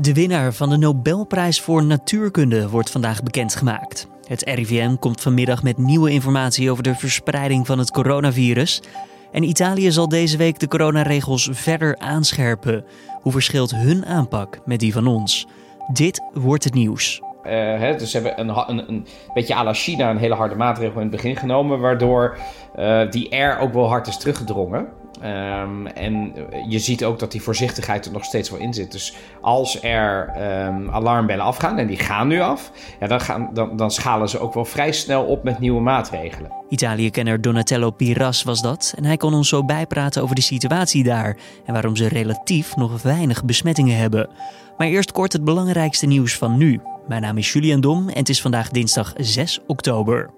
De 0.00 0.14
winnaar 0.14 0.52
van 0.52 0.70
de 0.70 0.76
Nobelprijs 0.76 1.60
voor 1.60 1.84
Natuurkunde 1.84 2.68
wordt 2.68 2.90
vandaag 2.90 3.22
bekendgemaakt. 3.22 4.08
Het 4.26 4.42
RIVM 4.42 4.96
komt 4.96 5.20
vanmiddag 5.20 5.62
met 5.62 5.78
nieuwe 5.78 6.10
informatie 6.10 6.70
over 6.70 6.82
de 6.82 6.94
verspreiding 6.94 7.66
van 7.66 7.78
het 7.78 7.90
coronavirus. 7.90 8.82
En 9.32 9.42
Italië 9.42 9.90
zal 9.90 10.08
deze 10.08 10.36
week 10.36 10.58
de 10.58 10.68
coronaregels 10.68 11.48
verder 11.52 11.98
aanscherpen. 11.98 12.84
Hoe 13.20 13.32
verschilt 13.32 13.74
hun 13.74 14.06
aanpak 14.06 14.58
met 14.64 14.80
die 14.80 14.92
van 14.92 15.06
ons? 15.06 15.46
Dit 15.92 16.22
wordt 16.32 16.64
het 16.64 16.74
nieuws. 16.74 17.20
Uh, 17.44 17.52
hè, 17.52 17.96
dus 17.96 18.10
ze 18.10 18.18
hebben 18.18 18.40
een, 18.40 18.68
een, 18.68 18.88
een 18.88 19.06
beetje 19.34 19.54
à 19.54 19.64
la 19.64 19.72
China 19.72 20.10
een 20.10 20.18
hele 20.18 20.34
harde 20.34 20.54
maatregel 20.54 20.94
in 20.94 21.06
het 21.06 21.10
begin 21.10 21.36
genomen, 21.36 21.80
waardoor 21.80 22.38
uh, 22.78 23.10
die 23.10 23.36
R 23.36 23.58
ook 23.58 23.72
wel 23.72 23.88
hard 23.88 24.06
is 24.06 24.16
teruggedrongen. 24.16 24.88
Um, 25.24 25.86
en 25.86 26.32
je 26.68 26.78
ziet 26.78 27.04
ook 27.04 27.18
dat 27.18 27.32
die 27.32 27.42
voorzichtigheid 27.42 28.06
er 28.06 28.12
nog 28.12 28.24
steeds 28.24 28.50
wel 28.50 28.58
in 28.58 28.74
zit. 28.74 28.92
Dus 28.92 29.16
als 29.40 29.82
er 29.82 30.32
um, 30.66 30.90
alarmbellen 30.90 31.44
afgaan, 31.44 31.78
en 31.78 31.86
die 31.86 31.98
gaan 31.98 32.28
nu 32.28 32.40
af, 32.40 32.72
ja, 33.00 33.06
dan, 33.06 33.20
gaan, 33.20 33.50
dan, 33.52 33.76
dan 33.76 33.90
schalen 33.90 34.28
ze 34.28 34.38
ook 34.38 34.54
wel 34.54 34.64
vrij 34.64 34.92
snel 34.92 35.24
op 35.24 35.44
met 35.44 35.58
nieuwe 35.58 35.80
maatregelen. 35.80 36.50
Italië-kenner 36.68 37.40
Donatello 37.40 37.90
Piras 37.90 38.42
was 38.42 38.62
dat. 38.62 38.94
En 38.96 39.04
hij 39.04 39.16
kon 39.16 39.34
ons 39.34 39.48
zo 39.48 39.64
bijpraten 39.64 40.22
over 40.22 40.34
de 40.34 40.40
situatie 40.40 41.04
daar 41.04 41.36
en 41.64 41.72
waarom 41.72 41.96
ze 41.96 42.08
relatief 42.08 42.76
nog 42.76 43.02
weinig 43.02 43.44
besmettingen 43.44 43.96
hebben. 43.96 44.28
Maar 44.76 44.86
eerst 44.86 45.12
kort 45.12 45.32
het 45.32 45.44
belangrijkste 45.44 46.06
nieuws 46.06 46.36
van 46.36 46.56
nu. 46.56 46.80
Mijn 47.08 47.22
naam 47.22 47.38
is 47.38 47.52
Julian 47.52 47.80
Dom 47.80 48.08
en 48.08 48.18
het 48.18 48.28
is 48.28 48.40
vandaag 48.40 48.68
dinsdag 48.68 49.12
6 49.16 49.60
oktober. 49.66 50.30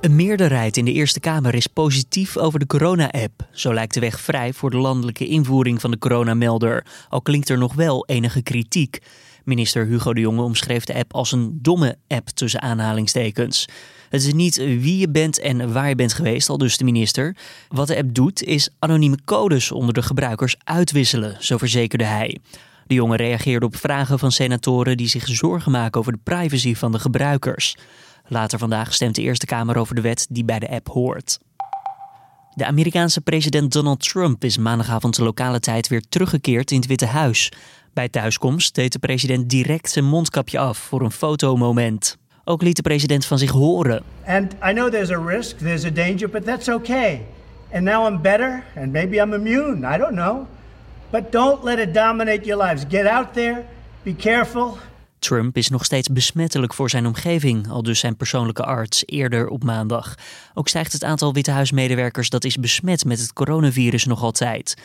Een 0.00 0.16
meerderheid 0.16 0.76
in 0.76 0.84
de 0.84 0.92
Eerste 0.92 1.20
Kamer 1.20 1.54
is 1.54 1.66
positief 1.66 2.36
over 2.36 2.58
de 2.58 2.66
corona-app. 2.66 3.48
Zo 3.52 3.74
lijkt 3.74 3.94
de 3.94 4.00
weg 4.00 4.20
vrij 4.20 4.52
voor 4.52 4.70
de 4.70 4.76
landelijke 4.76 5.26
invoering 5.26 5.80
van 5.80 5.90
de 5.90 5.98
coronamelder. 5.98 6.86
Al 7.08 7.22
klinkt 7.22 7.48
er 7.48 7.58
nog 7.58 7.74
wel 7.74 8.06
enige 8.06 8.42
kritiek. 8.42 8.98
Minister 9.44 9.86
Hugo 9.86 10.14
de 10.14 10.20
Jonge 10.20 10.42
omschreef 10.42 10.84
de 10.84 10.94
app 10.94 11.14
als 11.14 11.32
een 11.32 11.58
domme 11.62 11.96
app 12.08 12.28
tussen 12.28 12.62
aanhalingstekens. 12.62 13.68
Het 14.08 14.24
is 14.24 14.32
niet 14.32 14.56
wie 14.56 14.98
je 14.98 15.08
bent 15.08 15.38
en 15.38 15.72
waar 15.72 15.88
je 15.88 15.94
bent 15.94 16.12
geweest, 16.12 16.48
al 16.48 16.58
dus 16.58 16.76
de 16.76 16.84
minister. 16.84 17.36
Wat 17.68 17.86
de 17.86 17.96
app 17.96 18.14
doet, 18.14 18.42
is 18.42 18.68
anonieme 18.78 19.18
codes 19.24 19.72
onder 19.72 19.94
de 19.94 20.02
gebruikers 20.02 20.56
uitwisselen, 20.64 21.36
zo 21.38 21.56
verzekerde 21.56 22.04
hij. 22.04 22.38
De 22.86 22.94
jongen 22.94 23.16
reageerde 23.16 23.66
op 23.66 23.76
vragen 23.76 24.18
van 24.18 24.32
senatoren 24.32 24.96
die 24.96 25.08
zich 25.08 25.26
zorgen 25.26 25.72
maken 25.72 26.00
over 26.00 26.12
de 26.12 26.20
privacy 26.22 26.74
van 26.74 26.92
de 26.92 26.98
gebruikers. 26.98 27.76
Later 28.28 28.58
vandaag 28.58 28.94
stemt 28.94 29.14
de 29.14 29.22
Eerste 29.22 29.46
Kamer 29.46 29.76
over 29.76 29.94
de 29.94 30.00
wet 30.00 30.26
die 30.30 30.44
bij 30.44 30.58
de 30.58 30.68
app 30.68 30.88
hoort. 30.88 31.38
De 32.54 32.66
Amerikaanse 32.66 33.20
president 33.20 33.72
Donald 33.72 34.08
Trump 34.08 34.44
is 34.44 34.58
maandagavond 34.58 35.18
lokale 35.18 35.60
tijd 35.60 35.88
weer 35.88 36.02
teruggekeerd 36.08 36.70
in 36.70 36.76
het 36.76 36.86
Witte 36.86 37.06
Huis. 37.06 37.52
Bij 37.92 38.08
thuiskomst 38.08 38.74
deed 38.74 38.92
de 38.92 38.98
president 38.98 39.50
direct 39.50 39.90
zijn 39.90 40.04
mondkapje 40.04 40.58
af 40.58 40.78
voor 40.78 41.00
een 41.00 41.10
fotomoment. 41.10 42.16
Ook 42.44 42.62
liet 42.62 42.76
de 42.76 42.82
president 42.82 43.24
van 43.24 43.38
zich 43.38 43.50
horen. 43.50 44.02
And 44.26 44.52
I 44.52 44.72
know 44.72 44.90
there's 44.90 45.10
a 45.10 45.24
risk, 45.26 45.58
there's 45.58 45.84
a 45.84 45.90
danger, 45.90 46.30
but 46.30 46.44
that's 46.44 46.68
okay. 46.68 47.26
And 47.72 47.82
now 47.82 48.12
I'm 48.12 48.22
better 48.22 48.64
and 48.76 48.92
maybe 48.92 49.16
I'm 49.16 49.32
immune, 49.32 49.94
I 49.94 49.98
don't 49.98 50.14
know. 50.14 50.46
But 51.10 51.32
don't 51.32 51.64
let 51.64 51.78
it 51.78 51.94
dominate 51.94 52.44
your 52.44 52.64
lives. 52.66 52.84
Get 52.88 53.06
out 53.06 53.32
there, 53.32 53.64
be 54.04 54.14
careful. 54.14 54.78
Trump 55.18 55.56
is 55.56 55.68
nog 55.68 55.84
steeds 55.84 56.08
besmettelijk 56.08 56.74
voor 56.74 56.90
zijn 56.90 57.06
omgeving, 57.06 57.70
al 57.70 57.82
dus 57.82 57.98
zijn 57.98 58.16
persoonlijke 58.16 58.64
arts 58.64 59.02
eerder 59.06 59.48
op 59.48 59.64
maandag. 59.64 60.14
Ook 60.54 60.68
stijgt 60.68 60.92
het 60.92 61.04
aantal 61.04 61.32
Witte 61.32 61.50
Huismedewerkers 61.50 62.30
dat 62.30 62.44
is 62.44 62.56
besmet 62.56 63.04
met 63.04 63.20
het 63.20 63.32
coronavirus 63.32 64.04
nog 64.04 64.22
altijd. 64.22 64.76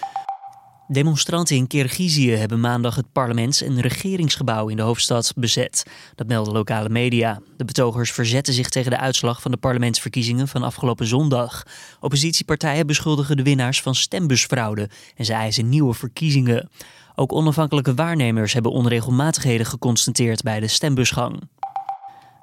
Demonstranten 0.93 1.55
in 1.55 1.67
Kirgizië 1.67 2.31
hebben 2.31 2.59
maandag 2.59 2.95
het 2.95 3.11
parlements- 3.11 3.61
en 3.61 3.81
regeringsgebouw 3.81 4.67
in 4.67 4.75
de 4.75 4.81
hoofdstad 4.81 5.33
bezet. 5.35 5.85
Dat 6.15 6.27
melden 6.27 6.53
lokale 6.53 6.89
media. 6.89 7.41
De 7.57 7.65
betogers 7.65 8.11
verzetten 8.11 8.53
zich 8.53 8.69
tegen 8.69 8.91
de 8.91 8.97
uitslag 8.97 9.41
van 9.41 9.51
de 9.51 9.57
parlementsverkiezingen 9.57 10.47
van 10.47 10.63
afgelopen 10.63 11.05
zondag. 11.05 11.63
Oppositiepartijen 11.99 12.87
beschuldigen 12.87 13.37
de 13.37 13.43
winnaars 13.43 13.81
van 13.81 13.95
stembusfraude 13.95 14.89
en 15.15 15.25
ze 15.25 15.33
eisen 15.33 15.69
nieuwe 15.69 15.93
verkiezingen. 15.93 16.69
Ook 17.15 17.33
onafhankelijke 17.33 17.93
waarnemers 17.93 18.53
hebben 18.53 18.71
onregelmatigheden 18.71 19.65
geconstateerd 19.65 20.41
bij 20.41 20.59
de 20.59 20.67
stembusgang. 20.67 21.41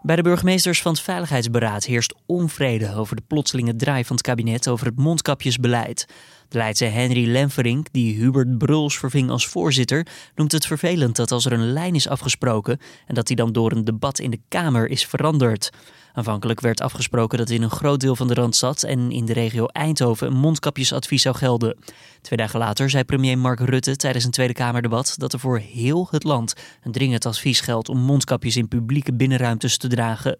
Bij 0.02 0.16
de 0.16 0.22
burgemeesters 0.22 0.82
van 0.82 0.92
het 0.92 1.00
Veiligheidsberaad 1.00 1.84
heerst 1.84 2.14
onvrede 2.26 2.94
over 2.94 3.16
de 3.16 3.22
plotselinge 3.26 3.76
draai 3.76 4.04
van 4.04 4.16
het 4.16 4.24
kabinet 4.24 4.68
over 4.68 4.86
het 4.86 4.96
mondkapjesbeleid. 4.96 6.06
De 6.48 6.58
Leidse 6.58 6.84
Henry 6.84 7.30
Lenverink, 7.30 7.86
die 7.92 8.16
Hubert 8.16 8.58
Bruls 8.58 8.98
verving 8.98 9.30
als 9.30 9.46
voorzitter, 9.46 10.06
noemt 10.34 10.52
het 10.52 10.66
vervelend 10.66 11.16
dat 11.16 11.30
als 11.30 11.44
er 11.44 11.52
een 11.52 11.72
lijn 11.72 11.94
is 11.94 12.08
afgesproken 12.08 12.80
en 13.06 13.14
dat 13.14 13.26
die 13.26 13.36
dan 13.36 13.52
door 13.52 13.72
een 13.72 13.84
debat 13.84 14.18
in 14.18 14.30
de 14.30 14.40
Kamer 14.48 14.88
is 14.88 15.06
veranderd. 15.06 15.70
Aanvankelijk 16.12 16.60
werd 16.60 16.80
afgesproken 16.80 17.38
dat 17.38 17.50
in 17.50 17.62
een 17.62 17.70
groot 17.70 18.00
deel 18.00 18.16
van 18.16 18.28
de 18.28 18.34
Randstad 18.34 18.82
en 18.82 19.10
in 19.10 19.24
de 19.24 19.32
regio 19.32 19.66
Eindhoven 19.66 20.26
een 20.26 20.36
mondkapjesadvies 20.36 21.22
zou 21.22 21.36
gelden. 21.36 21.76
Twee 22.20 22.38
dagen 22.38 22.58
later 22.58 22.90
zei 22.90 23.04
premier 23.04 23.38
Mark 23.38 23.60
Rutte 23.60 23.96
tijdens 23.96 24.24
een 24.24 24.30
Tweede 24.30 24.52
Kamerdebat 24.52 25.14
dat 25.16 25.32
er 25.32 25.38
voor 25.38 25.58
heel 25.58 26.08
het 26.10 26.24
land 26.24 26.54
een 26.82 26.92
dringend 26.92 27.26
advies 27.26 27.60
geldt 27.60 27.88
om 27.88 27.98
mondkapjes 27.98 28.56
in 28.56 28.68
publieke 28.68 29.14
binnenruimtes 29.14 29.76
te 29.76 29.88
dragen. 29.88 30.38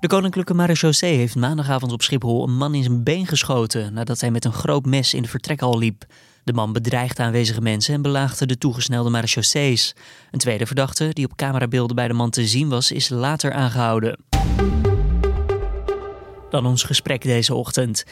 De 0.00 0.06
Koninklijke 0.06 0.54
Marechaussee 0.54 1.16
heeft 1.16 1.36
maandagavond 1.36 1.92
op 1.92 2.02
Schiphol 2.02 2.44
een 2.44 2.56
man 2.56 2.74
in 2.74 2.82
zijn 2.82 3.02
been 3.02 3.26
geschoten 3.26 3.92
nadat 3.92 4.20
hij 4.20 4.30
met 4.30 4.44
een 4.44 4.52
groot 4.52 4.86
mes 4.86 5.14
in 5.14 5.22
de 5.22 5.28
vertrekhal 5.28 5.78
liep. 5.78 6.04
De 6.44 6.52
man 6.52 6.72
bedreigde 6.72 7.22
aanwezige 7.22 7.60
mensen 7.60 7.94
en 7.94 8.02
belaagde 8.02 8.46
de 8.46 8.58
toegesnelde 8.58 9.10
marechaussees. 9.10 9.94
Een 10.30 10.38
tweede 10.38 10.66
verdachte, 10.66 11.08
die 11.12 11.24
op 11.24 11.36
camerabeelden 11.36 11.96
bij 11.96 12.08
de 12.08 12.14
man 12.14 12.30
te 12.30 12.46
zien 12.46 12.68
was, 12.68 12.92
is 12.92 13.08
later 13.08 13.52
aangehouden. 13.52 14.29
Dan 16.50 16.66
ons 16.66 16.82
gesprek 16.82 17.22
deze 17.22 17.54
ochtend. 17.54 18.04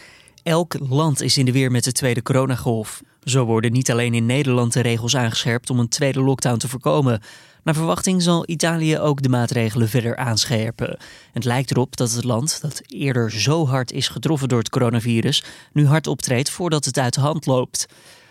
Elk 0.42 0.74
land 0.88 1.22
is 1.22 1.38
in 1.38 1.44
de 1.44 1.52
weer 1.52 1.70
met 1.70 1.84
de 1.84 1.92
tweede 1.92 2.22
coronagolf. 2.22 3.02
Zo 3.24 3.44
worden 3.44 3.72
niet 3.72 3.90
alleen 3.90 4.14
in 4.14 4.26
Nederland 4.26 4.72
de 4.72 4.80
regels 4.80 5.16
aangescherpt 5.16 5.70
om 5.70 5.78
een 5.78 5.88
tweede 5.88 6.22
lockdown 6.22 6.58
te 6.58 6.68
voorkomen. 6.68 7.20
Naar 7.62 7.74
verwachting 7.74 8.22
zal 8.22 8.48
Italië 8.48 8.98
ook 8.98 9.22
de 9.22 9.28
maatregelen 9.28 9.88
verder 9.88 10.16
aanscherpen. 10.16 10.98
Het 11.32 11.44
lijkt 11.44 11.70
erop 11.70 11.96
dat 11.96 12.12
het 12.12 12.24
land, 12.24 12.60
dat 12.60 12.82
eerder 12.86 13.30
zo 13.30 13.66
hard 13.66 13.92
is 13.92 14.08
getroffen 14.08 14.48
door 14.48 14.58
het 14.58 14.68
coronavirus, 14.68 15.44
nu 15.72 15.86
hard 15.86 16.06
optreedt 16.06 16.50
voordat 16.50 16.84
het 16.84 16.98
uit 16.98 17.14
de 17.14 17.20
hand 17.20 17.46
loopt. 17.46 17.86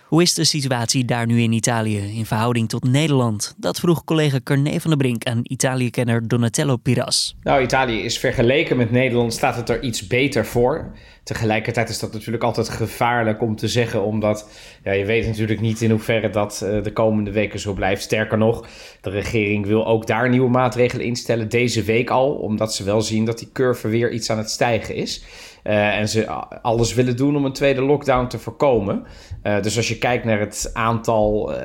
Hoe 0.07 0.21
is 0.21 0.33
de 0.33 0.43
situatie 0.43 1.05
daar 1.05 1.25
nu 1.25 1.41
in 1.41 1.51
Italië 1.51 1.97
in 1.97 2.25
verhouding 2.25 2.69
tot 2.69 2.83
Nederland? 2.83 3.55
Dat 3.57 3.79
vroeg 3.79 4.03
collega 4.03 4.39
Carne 4.43 4.81
van 4.81 4.89
der 4.89 4.99
Brink 4.99 5.23
aan 5.23 5.39
Italië-kenner 5.43 6.27
Donatello 6.27 6.77
Piras. 6.77 7.35
Nou, 7.43 7.61
Italië 7.61 7.99
is 7.99 8.19
vergeleken 8.19 8.77
met 8.77 8.91
Nederland, 8.91 9.33
staat 9.33 9.55
het 9.55 9.69
er 9.69 9.83
iets 9.83 10.07
beter 10.07 10.45
voor. 10.45 10.91
Tegelijkertijd 11.23 11.89
is 11.89 11.99
dat 11.99 12.13
natuurlijk 12.13 12.43
altijd 12.43 12.69
gevaarlijk 12.69 13.41
om 13.41 13.55
te 13.55 13.67
zeggen, 13.67 14.03
omdat 14.03 14.49
ja, 14.83 14.91
je 14.91 15.05
weet 15.05 15.25
natuurlijk 15.25 15.59
niet 15.59 15.81
in 15.81 15.89
hoeverre 15.89 16.29
dat 16.29 16.61
uh, 16.63 16.83
de 16.83 16.93
komende 16.93 17.31
weken 17.31 17.59
zo 17.59 17.73
blijft. 17.73 18.01
Sterker 18.01 18.37
nog, 18.37 18.67
de 19.01 19.09
regering 19.09 19.65
wil 19.65 19.87
ook 19.87 20.07
daar 20.07 20.29
nieuwe 20.29 20.49
maatregelen 20.49 21.05
instellen, 21.05 21.49
deze 21.49 21.83
week 21.83 22.09
al, 22.09 22.31
omdat 22.33 22.73
ze 22.73 22.83
wel 22.83 23.01
zien 23.01 23.25
dat 23.25 23.39
die 23.39 23.49
curve 23.53 23.87
weer 23.87 24.11
iets 24.11 24.29
aan 24.29 24.37
het 24.37 24.49
stijgen 24.49 24.95
is. 24.95 25.23
Uh, 25.67 25.97
en 25.97 26.09
ze 26.09 26.27
alles 26.61 26.93
willen 26.93 27.15
doen 27.15 27.35
om 27.35 27.45
een 27.45 27.53
tweede 27.53 27.81
lockdown 27.81 28.27
te 28.27 28.39
voorkomen. 28.39 29.03
Uh, 29.43 29.61
dus 29.61 29.77
als 29.77 29.87
je 29.87 29.97
kijkt 29.97 30.25
naar 30.25 30.39
het 30.39 30.69
aantal 30.73 31.53
uh, 31.53 31.59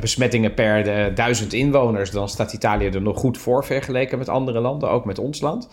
besmettingen 0.00 0.54
per 0.54 0.84
de 0.84 1.10
duizend 1.14 1.52
inwoners, 1.52 2.10
dan 2.10 2.28
staat 2.28 2.52
Italië 2.52 2.86
er 2.86 3.02
nog 3.02 3.18
goed 3.18 3.38
voor 3.38 3.64
vergeleken 3.64 4.18
met 4.18 4.28
andere 4.28 4.60
landen, 4.60 4.90
ook 4.90 5.04
met 5.04 5.18
ons 5.18 5.40
land. 5.40 5.68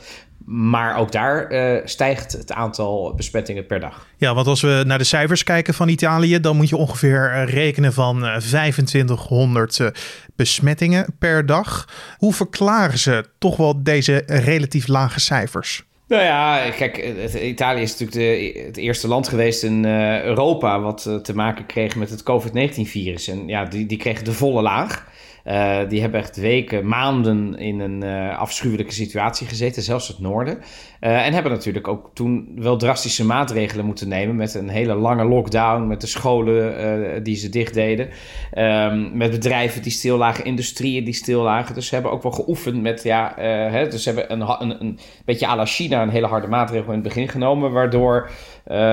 Maar 0.46 0.98
ook 0.98 1.12
daar 1.12 1.52
stijgt 1.86 2.32
het 2.32 2.52
aantal 2.52 3.14
besmettingen 3.16 3.66
per 3.66 3.80
dag. 3.80 4.08
Ja, 4.18 4.34
want 4.34 4.48
als 4.48 4.62
we 4.62 4.84
naar 4.86 4.98
de 4.98 5.04
cijfers 5.04 5.44
kijken 5.44 5.74
van 5.74 5.88
Italië, 5.88 6.40
dan 6.40 6.56
moet 6.56 6.70
je 6.70 6.78
ongeveer 6.78 7.46
rekenen 7.46 7.94
van 7.94 8.20
2500 8.20 9.92
besmettingen 10.36 11.16
per 11.20 11.46
dag. 11.46 11.88
Hoe 12.18 12.34
verklaren 12.34 12.98
ze 12.98 13.26
toch 13.38 13.58
wel 13.58 13.84
deze 13.84 14.24
relatief 14.26 14.88
lage 14.88 15.20
cijfers? 15.20 15.86
Nou 16.08 16.24
ja, 16.24 16.70
kijk, 16.70 16.98
Italië 17.42 17.82
is 17.82 17.98
natuurlijk 17.98 18.56
het 18.66 18.78
eerste 18.78 19.08
land 19.08 19.28
geweest 19.28 19.64
in 19.64 19.84
uh, 19.84 20.24
Europa 20.24 20.80
wat 20.80 21.06
uh, 21.08 21.16
te 21.16 21.36
maken 21.36 21.66
kreeg 21.66 21.96
met 21.96 22.10
het 22.10 22.24
COVID-19-virus. 22.24 23.28
En 23.28 23.48
ja, 23.48 23.66
die, 23.66 23.86
die 23.86 23.98
kregen 23.98 24.26
de 24.26 24.34
volle 24.34 24.62
laag. 24.62 25.08
Uh, 25.46 25.80
die 25.90 26.02
hebben 26.02 26.20
echt 26.20 26.36
weken, 26.36 26.88
maanden 26.88 27.58
in 27.58 27.80
een 27.80 28.04
uh, 28.04 28.40
afschuwelijke 28.40 28.94
situatie 28.94 29.48
gezeten, 29.48 29.84
zelfs 29.84 30.08
het 30.08 30.20
noorden. 30.20 30.58
Uh, 31.02 31.26
en 31.26 31.34
hebben 31.34 31.52
natuurlijk 31.52 31.88
ook 31.88 32.10
toen 32.14 32.52
wel 32.56 32.78
drastische 32.78 33.26
maatregelen 33.26 33.86
moeten 33.86 34.08
nemen. 34.08 34.36
Met 34.36 34.54
een 34.54 34.70
hele 34.70 34.94
lange 34.94 35.26
lockdown, 35.26 35.88
met 35.88 36.02
de 36.02 36.08
scholen 36.08 37.24
die 37.24 37.36
ze 37.36 37.50
dicht 37.50 37.74
deden. 37.74 38.10
Um, 38.58 39.18
met 39.18 39.32
bedrijven 39.32 39.82
die 39.82 39.92
stil 39.92 40.18
lagen, 40.18 40.46
industrieën 40.46 41.04
die 41.04 41.14
stil 41.14 41.42
lagen. 41.42 41.76
Dus 41.76 41.88
ze 41.88 41.94
hebben 41.94 42.12
ook 42.12 42.24
wel 42.24 42.32
geoefend 42.32 42.82
met, 42.82 43.04
ja, 43.04 43.34
hè, 43.70 43.88
dus 43.88 44.04
ze 44.04 44.14
hebben 44.14 44.32
een, 44.32 44.62
een, 44.62 44.82
een 44.82 45.00
beetje 45.26 45.48
à 45.48 45.56
la 45.56 45.66
China 45.66 46.02
een 46.02 46.10
hele 46.10 46.28
harde 46.28 46.48
maatregel 46.48 46.88
in 46.88 47.00
het 47.00 47.04
begin 47.04 47.28
genomen. 47.28 47.72
Waardoor 47.72 48.30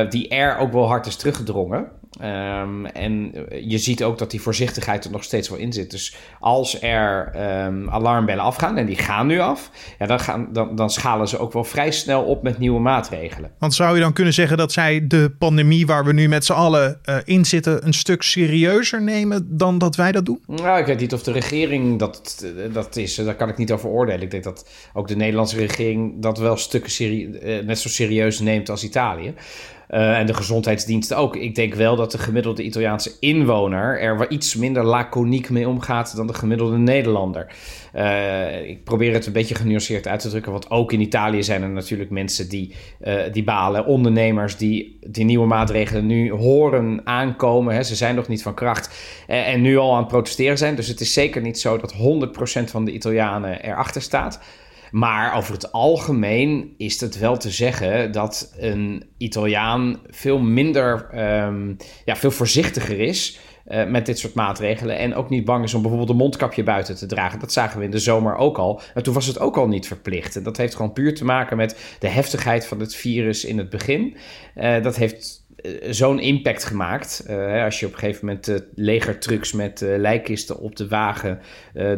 die 0.08 0.34
R 0.34 0.58
ook 0.58 0.72
wel 0.72 0.86
hard 0.86 1.06
is 1.06 1.16
teruggedrongen. 1.16 2.00
Ehm, 2.20 2.84
en 2.84 3.32
je 3.64 3.78
ziet 3.78 4.04
ook 4.04 4.18
dat 4.18 4.30
die 4.30 4.40
voorzichtigheid 4.40 5.04
er 5.04 5.10
nog 5.10 5.24
steeds 5.24 5.48
wel 5.48 5.58
in 5.58 5.72
zit. 5.72 5.90
Dus 5.90 6.16
als 6.40 6.82
er 6.82 7.32
um, 7.66 7.90
alarmbellen 7.90 8.44
afgaan, 8.44 8.76
en 8.76 8.86
die 8.86 8.96
gaan 8.96 9.26
nu 9.26 9.40
af, 9.40 9.70
ja, 9.98 10.06
dan, 10.06 10.20
gaan, 10.20 10.48
dan, 10.52 10.76
dan 10.76 10.90
schalen 10.90 11.28
ze 11.28 11.38
ook 11.38 11.52
wel 11.52 11.64
vrij 11.64 11.90
snel 11.90 12.22
op 12.22 12.42
met 12.42 12.58
nieuwe 12.58 12.80
maatregelen. 12.80 13.50
Want 13.58 13.74
zou 13.74 13.94
je 13.94 14.00
dan 14.00 14.12
kunnen 14.12 14.34
zeggen 14.34 14.56
dat 14.56 14.72
zij 14.72 15.06
de 15.06 15.34
pandemie 15.38 15.86
waar 15.86 16.04
we 16.04 16.12
nu 16.12 16.28
met 16.28 16.44
z'n 16.44 16.52
allen 16.52 17.00
uh, 17.04 17.16
in 17.24 17.44
zitten 17.44 17.86
een 17.86 17.94
stuk 17.94 18.22
serieuzer 18.22 19.02
nemen 19.02 19.56
dan 19.56 19.78
dat 19.78 19.96
wij 19.96 20.12
dat 20.12 20.26
doen? 20.26 20.42
Nou, 20.46 20.78
ik 20.78 20.86
weet 20.86 21.00
niet 21.00 21.12
of 21.12 21.22
de 21.22 21.32
regering 21.32 21.98
dat, 21.98 22.46
dat 22.72 22.96
is. 22.96 23.14
Daar 23.14 23.34
kan 23.34 23.48
ik 23.48 23.56
niet 23.56 23.72
over 23.72 23.88
oordelen. 23.88 24.22
Ik 24.22 24.30
denk 24.30 24.44
dat 24.44 24.68
ook 24.92 25.08
de 25.08 25.16
Nederlandse 25.16 25.56
regering 25.56 26.22
dat 26.22 26.38
wel 26.38 26.56
stukken 26.56 26.90
serie, 26.90 27.28
uh, 27.28 27.64
net 27.64 27.78
zo 27.78 27.88
serieus 27.88 28.40
neemt 28.40 28.70
als 28.70 28.84
Italië. 28.84 29.34
Uh, 29.94 30.18
en 30.18 30.26
de 30.26 30.34
gezondheidsdiensten 30.34 31.16
ook. 31.16 31.36
Ik 31.36 31.54
denk 31.54 31.74
wel 31.74 31.96
dat 31.96 32.12
de 32.12 32.18
gemiddelde 32.18 32.62
Italiaanse 32.62 33.12
inwoner 33.20 34.00
er 34.00 34.30
iets 34.30 34.54
minder 34.54 34.84
laconiek 34.84 35.50
mee 35.50 35.68
omgaat 35.68 36.16
dan 36.16 36.26
de 36.26 36.34
gemiddelde 36.34 36.78
Nederlander. 36.78 37.54
Uh, 37.94 38.68
ik 38.68 38.84
probeer 38.84 39.12
het 39.12 39.26
een 39.26 39.32
beetje 39.32 39.54
genuanceerd 39.54 40.06
uit 40.06 40.20
te 40.20 40.28
drukken, 40.28 40.52
want 40.52 40.70
ook 40.70 40.92
in 40.92 41.00
Italië 41.00 41.42
zijn 41.42 41.62
er 41.62 41.68
natuurlijk 41.68 42.10
mensen 42.10 42.48
die, 42.48 42.74
uh, 43.04 43.14
die 43.32 43.44
balen, 43.44 43.86
ondernemers 43.86 44.56
die 44.56 44.98
die 45.06 45.24
nieuwe 45.24 45.46
maatregelen 45.46 46.06
nu 46.06 46.30
horen 46.30 47.00
aankomen. 47.04 47.74
Hè. 47.74 47.82
Ze 47.82 47.94
zijn 47.94 48.14
nog 48.14 48.28
niet 48.28 48.42
van 48.42 48.54
kracht 48.54 48.90
en 49.26 49.60
nu 49.60 49.76
al 49.76 49.92
aan 49.92 49.98
het 49.98 50.08
protesteren 50.08 50.58
zijn. 50.58 50.74
Dus 50.74 50.88
het 50.88 51.00
is 51.00 51.12
zeker 51.12 51.42
niet 51.42 51.60
zo 51.60 51.78
dat 51.78 51.94
100% 51.94 52.70
van 52.70 52.84
de 52.84 52.92
Italianen 52.92 53.64
erachter 53.64 54.02
staat. 54.02 54.40
Maar 54.92 55.36
over 55.36 55.52
het 55.52 55.72
algemeen 55.72 56.74
is 56.76 57.00
het 57.00 57.18
wel 57.18 57.36
te 57.36 57.50
zeggen 57.50 58.12
dat 58.12 58.54
een 58.58 59.04
Italiaan 59.18 60.00
veel 60.06 60.38
minder, 60.38 61.08
um, 61.44 61.76
ja, 62.04 62.16
veel 62.16 62.30
voorzichtiger 62.30 63.00
is. 63.00 63.38
Uh, 63.66 63.86
met 63.86 64.06
dit 64.06 64.18
soort 64.18 64.34
maatregelen. 64.34 64.98
En 64.98 65.14
ook 65.14 65.28
niet 65.28 65.44
bang 65.44 65.64
is 65.64 65.74
om 65.74 65.80
bijvoorbeeld 65.80 66.10
een 66.10 66.16
mondkapje 66.16 66.62
buiten 66.62 66.96
te 66.96 67.06
dragen. 67.06 67.38
Dat 67.38 67.52
zagen 67.52 67.78
we 67.78 67.84
in 67.84 67.90
de 67.90 67.98
zomer 67.98 68.36
ook 68.36 68.58
al. 68.58 68.80
En 68.94 69.02
toen 69.02 69.14
was 69.14 69.26
het 69.26 69.38
ook 69.38 69.56
al 69.56 69.68
niet 69.68 69.86
verplicht. 69.86 70.36
En 70.36 70.42
dat 70.42 70.56
heeft 70.56 70.74
gewoon 70.74 70.92
puur 70.92 71.14
te 71.14 71.24
maken 71.24 71.56
met 71.56 71.96
de 71.98 72.08
heftigheid 72.08 72.66
van 72.66 72.80
het 72.80 72.94
virus 72.94 73.44
in 73.44 73.58
het 73.58 73.70
begin. 73.70 74.16
Uh, 74.56 74.82
dat 74.82 74.96
heeft 74.96 75.41
zo'n 75.90 76.20
impact 76.20 76.64
gemaakt. 76.64 77.26
als 77.64 77.80
je 77.80 77.86
op 77.86 77.92
een 77.92 77.98
gegeven 77.98 78.26
moment 78.26 78.64
legertrucks 78.74 79.52
met 79.52 79.80
lijkkisten 79.80 80.58
op 80.58 80.76
de 80.76 80.88
wagen 80.88 81.40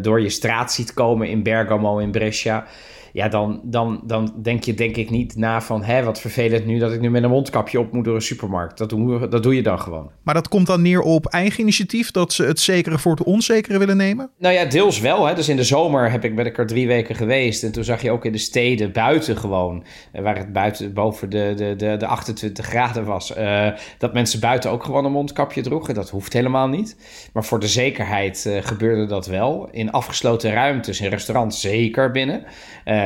door 0.00 0.20
je 0.20 0.28
straat 0.28 0.72
ziet 0.72 0.94
komen 0.94 1.28
in 1.28 1.42
Bergamo, 1.42 1.98
in 1.98 2.10
Brescia 2.10 2.66
ja, 3.14 3.28
dan, 3.28 3.60
dan, 3.64 4.00
dan 4.04 4.34
denk 4.42 4.64
je 4.64 4.74
denk 4.74 4.96
ik 4.96 5.10
niet 5.10 5.36
na 5.36 5.60
van... 5.60 5.82
hè, 5.82 6.02
wat 6.02 6.20
vervelend 6.20 6.66
nu 6.66 6.78
dat 6.78 6.92
ik 6.92 7.00
nu 7.00 7.10
met 7.10 7.22
een 7.22 7.30
mondkapje 7.30 7.80
op 7.80 7.92
moet 7.92 8.04
door 8.04 8.14
een 8.14 8.22
supermarkt. 8.22 8.78
Dat 8.78 8.88
doe, 8.88 9.28
dat 9.28 9.42
doe 9.42 9.54
je 9.54 9.62
dan 9.62 9.80
gewoon. 9.80 10.10
Maar 10.22 10.34
dat 10.34 10.48
komt 10.48 10.66
dan 10.66 10.82
neer 10.82 11.00
op 11.00 11.26
eigen 11.26 11.60
initiatief... 11.60 12.10
dat 12.10 12.32
ze 12.32 12.44
het 12.44 12.60
zekere 12.60 12.98
voor 12.98 13.12
het 13.12 13.22
onzekere 13.22 13.78
willen 13.78 13.96
nemen? 13.96 14.30
Nou 14.38 14.54
ja, 14.54 14.64
deels 14.64 15.00
wel. 15.00 15.26
Hè. 15.26 15.34
Dus 15.34 15.48
in 15.48 15.56
de 15.56 15.64
zomer 15.64 16.10
heb 16.10 16.24
ik, 16.24 16.36
ben 16.36 16.46
ik 16.46 16.58
er 16.58 16.66
drie 16.66 16.86
weken 16.86 17.14
geweest... 17.14 17.62
en 17.62 17.72
toen 17.72 17.84
zag 17.84 18.02
je 18.02 18.10
ook 18.10 18.24
in 18.24 18.32
de 18.32 18.38
steden 18.38 18.92
buiten 18.92 19.36
gewoon... 19.36 19.84
Eh, 20.12 20.22
waar 20.22 20.36
het 20.36 20.52
buiten 20.52 20.92
boven 20.92 21.30
de, 21.30 21.52
de, 21.56 21.76
de, 21.76 21.96
de 21.96 22.06
28 22.06 22.66
graden 22.66 23.04
was... 23.04 23.36
Uh, 23.36 23.68
dat 23.98 24.12
mensen 24.12 24.40
buiten 24.40 24.70
ook 24.70 24.84
gewoon 24.84 25.04
een 25.04 25.12
mondkapje 25.12 25.62
droegen. 25.62 25.94
Dat 25.94 26.10
hoeft 26.10 26.32
helemaal 26.32 26.68
niet. 26.68 26.96
Maar 27.32 27.44
voor 27.44 27.60
de 27.60 27.68
zekerheid 27.68 28.44
uh, 28.46 28.58
gebeurde 28.60 29.06
dat 29.06 29.26
wel. 29.26 29.68
In 29.70 29.90
afgesloten 29.90 30.52
ruimtes, 30.52 31.00
in 31.00 31.10
restaurants 31.10 31.60
zeker 31.60 32.10
binnen... 32.10 32.44
Uh, 32.84 33.02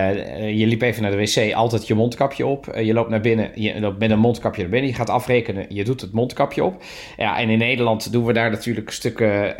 je 0.56 0.66
liep 0.66 0.82
even 0.82 1.02
naar 1.02 1.10
de 1.10 1.16
wc, 1.16 1.54
altijd 1.54 1.86
je 1.86 1.94
mondkapje 1.94 2.46
op. 2.46 2.66
Uh, 2.74 2.82
je 2.82 2.92
loopt 2.92 3.10
naar 3.10 3.20
binnen, 3.20 3.50
je 3.54 3.80
loopt 3.80 3.98
met 3.98 4.10
een 4.10 4.18
mondkapje 4.18 4.62
naar 4.62 4.70
binnen. 4.70 4.90
Je 4.90 4.96
gaat 4.96 5.10
afrekenen, 5.10 5.66
je 5.68 5.84
doet 5.84 6.00
het 6.00 6.12
mondkapje 6.12 6.64
op. 6.64 6.82
Ja, 7.16 7.38
en 7.38 7.50
in 7.50 7.58
Nederland 7.58 8.12
doen 8.12 8.24
we 8.24 8.32
daar 8.32 8.50
natuurlijk 8.50 8.90
stukken 8.90 9.56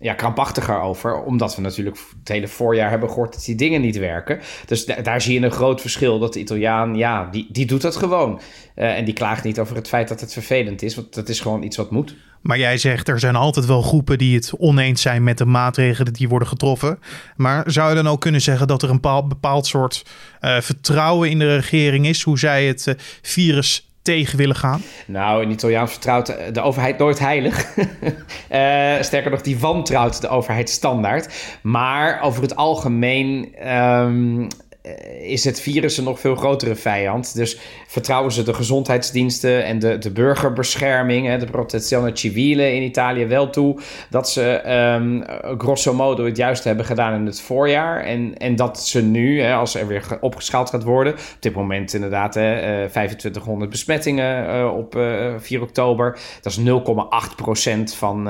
ja, 0.00 0.14
krampachtiger 0.14 0.80
over. 0.80 1.22
Omdat 1.22 1.56
we 1.56 1.62
natuurlijk 1.62 1.98
het 2.18 2.28
hele 2.28 2.48
voorjaar 2.48 2.90
hebben 2.90 3.08
gehoord 3.08 3.32
dat 3.32 3.44
die 3.44 3.54
dingen 3.54 3.80
niet 3.80 3.96
werken. 3.96 4.40
Dus 4.66 4.84
daar 4.84 5.20
zie 5.20 5.40
je 5.40 5.46
een 5.46 5.52
groot 5.52 5.80
verschil. 5.80 6.18
Dat 6.18 6.32
de 6.32 6.40
Italiaan, 6.40 6.94
ja, 6.96 7.28
die, 7.30 7.48
die 7.52 7.66
doet 7.66 7.82
dat 7.82 7.96
gewoon. 7.96 8.40
en 8.74 9.04
die 9.04 9.14
klaagt 9.14 9.44
niet 9.44 9.58
over 9.58 9.76
het 9.76 9.88
feit 9.88 10.08
dat 10.08 10.20
het 10.20 10.32
vervelend 10.32 10.82
is. 10.82 10.94
Want 10.94 11.14
dat 11.14 11.28
is 11.28 11.40
gewoon 11.40 11.62
iets 11.62 11.76
wat 11.76 11.90
moet. 11.90 12.16
Maar 12.40 12.58
jij 12.58 12.78
zegt 12.78 13.08
er 13.08 13.18
zijn 13.18 13.36
altijd 13.36 13.66
wel 13.66 13.82
groepen 13.82 14.18
die 14.18 14.34
het 14.34 14.52
oneens 14.58 15.02
zijn 15.02 15.24
met 15.24 15.38
de 15.38 15.44
maatregelen 15.44 16.12
die 16.12 16.28
worden 16.28 16.48
getroffen. 16.48 16.98
Maar 17.36 17.70
zou 17.70 17.88
je 17.88 17.94
dan 17.94 18.08
ook 18.08 18.20
kunnen 18.20 18.40
zeggen 18.40 18.66
dat 18.66 18.82
er 18.82 18.90
een 18.90 19.00
bepaald, 19.28 19.66
soort 19.66 20.04
uh, 20.40 20.60
vertrouwen 20.60 21.30
in 21.30 21.38
de 21.38 21.54
regering 21.54 22.06
is, 22.06 22.22
hoe 22.22 22.38
zij 22.38 22.66
het 22.66 22.86
uh, 22.86 22.94
virus 23.22 23.87
tegen 24.14 24.38
willen 24.38 24.56
gaan? 24.56 24.82
Nou, 25.06 25.42
in 25.42 25.50
Italiaans 25.50 25.90
vertrouwt 25.90 26.54
de 26.54 26.60
overheid 26.60 26.98
nooit 26.98 27.18
heilig. 27.18 27.76
uh, 27.76 29.02
sterker 29.08 29.30
nog, 29.30 29.40
die 29.40 29.58
wantrouwt 29.58 30.20
de 30.20 30.28
overheid 30.28 30.70
standaard. 30.70 31.56
Maar 31.62 32.20
over 32.22 32.42
het 32.42 32.56
algemeen. 32.56 33.54
Um, 33.68 34.48
is 35.20 35.44
het 35.44 35.60
virus 35.60 35.98
een 35.98 36.04
nog 36.04 36.20
veel 36.20 36.34
grotere 36.34 36.74
vijand. 36.74 37.34
Dus 37.34 37.58
vertrouwen 37.86 38.32
ze 38.32 38.42
de 38.42 38.54
gezondheidsdiensten 38.54 39.64
en 39.64 39.78
de, 39.78 39.98
de 39.98 40.10
burgerbescherming, 40.10 41.26
hè, 41.26 41.38
de 41.38 41.46
protezione 41.46 42.10
civile 42.12 42.74
in 42.74 42.82
Italië 42.82 43.26
wel 43.26 43.50
toe 43.50 43.80
dat 44.10 44.30
ze 44.30 44.72
um, 45.00 45.24
grosso 45.58 45.94
modo 45.94 46.24
het 46.24 46.36
juiste 46.36 46.68
hebben 46.68 46.86
gedaan 46.86 47.14
in 47.14 47.26
het 47.26 47.40
voorjaar. 47.40 48.04
En, 48.04 48.36
en 48.36 48.56
dat 48.56 48.80
ze 48.80 49.02
nu, 49.02 49.40
hè, 49.40 49.54
als 49.54 49.74
er 49.74 49.86
weer 49.86 50.18
opgeschaald 50.20 50.70
gaat 50.70 50.82
worden, 50.82 51.12
op 51.12 51.36
dit 51.40 51.54
moment 51.54 51.94
inderdaad 51.94 52.34
hè, 52.34 52.82
uh, 52.82 52.88
2500 52.88 53.70
besmettingen 53.70 54.54
uh, 54.54 54.76
op 54.76 54.96
uh, 54.96 55.34
4 55.38 55.62
oktober. 55.62 56.18
Dat 56.40 56.52
is 56.52 56.58
0,8% 56.58 57.96
van, 57.96 58.24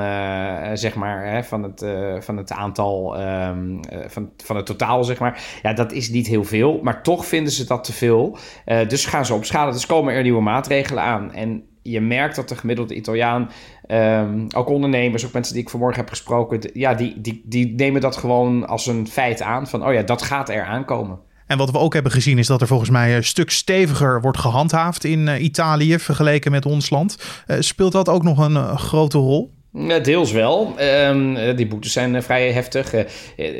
zeg 0.74 0.94
maar, 0.94 1.26
hè, 1.26 1.44
van, 1.44 1.62
het, 1.62 1.84
van 2.24 2.36
het 2.36 2.52
aantal, 2.52 3.20
um, 3.20 3.80
van, 4.06 4.30
van 4.44 4.56
het 4.56 4.66
totaal, 4.66 5.04
zeg 5.04 5.18
maar. 5.18 5.42
Ja, 5.62 5.72
dat 5.72 5.92
is 5.92 6.10
niet 6.10 6.26
heel 6.26 6.44
veel, 6.48 6.80
maar 6.82 7.02
toch 7.02 7.26
vinden 7.26 7.52
ze 7.52 7.64
dat 7.64 7.84
te 7.84 7.92
veel. 7.92 8.38
dus 8.88 9.06
gaan 9.06 9.26
ze 9.26 9.34
op 9.34 9.44
schade. 9.44 9.72
Dus 9.72 9.86
komen 9.86 10.14
er 10.14 10.22
nieuwe 10.22 10.42
maatregelen 10.42 11.02
aan. 11.02 11.32
En 11.32 11.62
je 11.82 12.00
merkt 12.00 12.36
dat 12.36 12.48
de 12.48 12.56
gemiddelde 12.56 12.94
Italiaan, 12.94 13.50
um, 13.88 14.46
ook 14.54 14.68
ondernemers, 14.68 15.26
ook 15.26 15.32
mensen 15.32 15.54
die 15.54 15.62
ik 15.62 15.70
vanmorgen 15.70 16.00
heb 16.00 16.08
gesproken, 16.08 16.70
ja, 16.72 16.94
die, 16.94 17.20
die, 17.20 17.42
die 17.44 17.74
nemen 17.74 18.00
dat 18.00 18.16
gewoon 18.16 18.66
als 18.66 18.86
een 18.86 19.08
feit 19.08 19.42
aan. 19.42 19.66
Van, 19.66 19.86
oh 19.86 19.92
ja, 19.92 20.02
dat 20.02 20.22
gaat 20.22 20.48
er 20.48 20.64
aankomen. 20.64 21.18
En 21.46 21.58
wat 21.58 21.70
we 21.70 21.78
ook 21.78 21.94
hebben 21.94 22.12
gezien 22.12 22.38
is 22.38 22.46
dat 22.46 22.60
er 22.60 22.66
volgens 22.66 22.90
mij 22.90 23.16
een 23.16 23.24
stuk 23.24 23.50
steviger 23.50 24.20
wordt 24.20 24.38
gehandhaafd 24.38 25.04
in 25.04 25.26
uh, 25.26 25.42
Italië 25.42 25.98
vergeleken 25.98 26.50
met 26.50 26.66
ons 26.66 26.90
land. 26.90 27.18
Uh, 27.46 27.56
speelt 27.60 27.92
dat 27.92 28.08
ook 28.08 28.22
nog 28.22 28.38
een 28.38 28.78
grote 28.78 29.18
rol? 29.18 29.57
Deels 29.72 30.32
wel. 30.32 30.74
Um, 30.80 31.56
die 31.56 31.66
boetes 31.66 31.92
zijn 31.92 32.14
uh, 32.14 32.20
vrij 32.20 32.52
heftig. 32.52 32.94
Uh, 32.94 33.02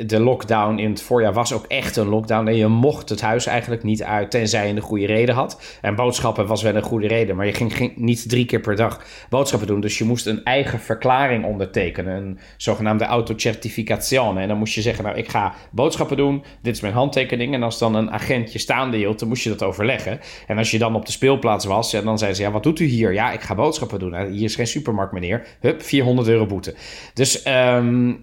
de 0.07 0.21
lockdown 0.21 0.79
in 0.79 0.91
het 0.91 1.03
voorjaar 1.03 1.33
was 1.33 1.53
ook 1.53 1.65
echt 1.67 1.97
een 1.97 2.09
lockdown. 2.09 2.47
En 2.47 2.57
je 2.57 2.67
mocht 2.67 3.09
het 3.09 3.21
huis 3.21 3.47
eigenlijk 3.47 3.83
niet 3.83 4.03
uit, 4.03 4.31
tenzij 4.31 4.67
je 4.67 4.75
een 4.75 4.81
goede 4.81 5.07
reden 5.07 5.35
had. 5.35 5.79
En 5.81 5.95
boodschappen 5.95 6.47
was 6.47 6.63
wel 6.63 6.75
een 6.75 6.83
goede 6.83 7.07
reden, 7.07 7.37
maar 7.37 7.47
je 7.47 7.53
ging, 7.53 7.97
niet 7.97 8.29
drie 8.29 8.45
keer 8.45 8.61
per 8.61 8.77
dag 8.77 9.05
boodschappen 9.29 9.69
doen. 9.69 9.81
Dus 9.81 9.99
je 9.99 10.05
moest 10.05 10.27
een 10.27 10.45
eigen 10.45 10.81
verklaring 10.81 11.45
ondertekenen, 11.45 12.17
een 12.17 12.39
zogenaamde 12.57 13.05
autocertificazione. 13.05 14.41
En 14.41 14.49
dan 14.49 14.59
moest 14.59 14.75
je 14.75 14.83
zeggen, 14.83 15.05
nou, 15.05 15.17
ik 15.17 15.29
ga 15.29 15.55
boodschappen 15.71 16.17
doen, 16.17 16.45
dit 16.63 16.75
is 16.75 16.81
mijn 16.81 16.95
handtekening. 16.95 17.55
En 17.55 17.63
als 17.63 17.79
dan 17.79 17.95
een 17.95 18.11
agent 18.11 18.53
je 18.53 18.59
staande 18.59 18.97
hield, 18.97 19.19
dan 19.19 19.29
moest 19.29 19.43
je 19.43 19.51
dat 19.51 19.63
overleggen. 19.63 20.21
En 20.47 20.59
als 20.59 20.71
je 20.71 20.79
dan 20.79 20.95
op 20.95 21.07
de 21.07 21.13
speelplaats 21.13 21.65
was, 21.65 21.91
dan 21.91 22.19
zei 22.19 22.35
ze, 22.35 22.43
ja, 22.43 22.51
wat 22.51 22.63
doet 22.63 22.81
u 22.81 22.85
hier? 22.85 23.13
Ja, 23.13 23.33
ik 23.33 23.41
ga 23.41 23.55
boodschappen 23.55 23.99
doen. 23.99 24.27
Hier 24.27 24.45
is 24.45 24.55
geen 24.55 24.67
supermarkt, 24.67 25.13
meneer. 25.13 25.47
Hup, 25.61 25.83
400 25.99 26.29
euro 26.29 26.47
boete. 26.47 26.75
Dus, 27.15 27.47
um, 27.47 28.21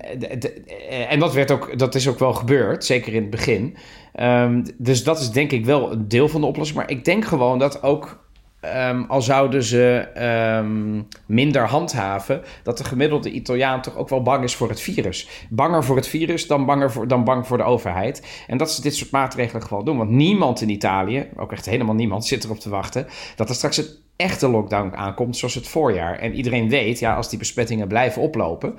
en 1.09 1.19
dat, 1.19 1.33
werd 1.33 1.51
ook, 1.51 1.79
dat 1.79 1.95
is 1.95 2.07
ook 2.07 2.19
wel 2.19 2.33
gebeurd, 2.33 2.85
zeker 2.85 3.13
in 3.13 3.21
het 3.21 3.29
begin. 3.29 3.75
Um, 4.19 4.63
dus 4.77 5.03
dat 5.03 5.19
is 5.19 5.29
denk 5.29 5.51
ik 5.51 5.65
wel 5.65 5.91
een 5.91 6.07
deel 6.07 6.29
van 6.29 6.41
de 6.41 6.47
oplossing. 6.47 6.79
Maar 6.79 6.89
ik 6.89 7.05
denk 7.05 7.25
gewoon 7.25 7.59
dat 7.59 7.83
ook 7.83 8.23
Um, 8.75 9.05
al 9.07 9.21
zouden 9.21 9.63
ze 9.63 10.07
minder 11.25 11.67
handhaven, 11.67 12.41
dat 12.63 12.77
de 12.77 12.83
gemiddelde 12.83 13.31
Italiaan 13.31 13.81
toch 13.81 13.95
ook 13.95 14.09
wel 14.09 14.21
bang 14.21 14.43
is 14.43 14.55
voor 14.55 14.69
het 14.69 14.81
virus. 14.81 15.27
Banger 15.49 15.83
voor 15.83 15.95
het 15.95 16.07
virus 16.07 16.47
dan, 16.47 16.65
banger 16.65 16.91
voor, 16.91 17.07
dan 17.07 17.23
bang 17.23 17.47
voor 17.47 17.57
de 17.57 17.63
overheid. 17.63 18.43
En 18.47 18.57
dat 18.57 18.71
ze 18.71 18.81
dit 18.81 18.95
soort 18.95 19.11
maatregelen 19.11 19.63
gewoon 19.63 19.85
doen. 19.85 19.97
Want 19.97 20.09
niemand 20.09 20.61
in 20.61 20.69
Italië, 20.69 21.27
ook 21.37 21.51
echt 21.51 21.65
helemaal 21.65 21.95
niemand, 21.95 22.25
zit 22.25 22.43
erop 22.43 22.59
te 22.59 22.69
wachten 22.69 23.07
dat 23.35 23.49
er 23.49 23.55
straks 23.55 23.77
een 23.77 24.04
echte 24.15 24.49
lockdown 24.49 24.95
aankomt, 24.95 25.37
zoals 25.37 25.53
het 25.53 25.67
voorjaar. 25.67 26.19
En 26.19 26.33
iedereen 26.33 26.69
weet, 26.69 26.99
ja, 26.99 27.15
als 27.15 27.29
die 27.29 27.39
besmettingen 27.39 27.87
blijven 27.87 28.21
oplopen, 28.21 28.75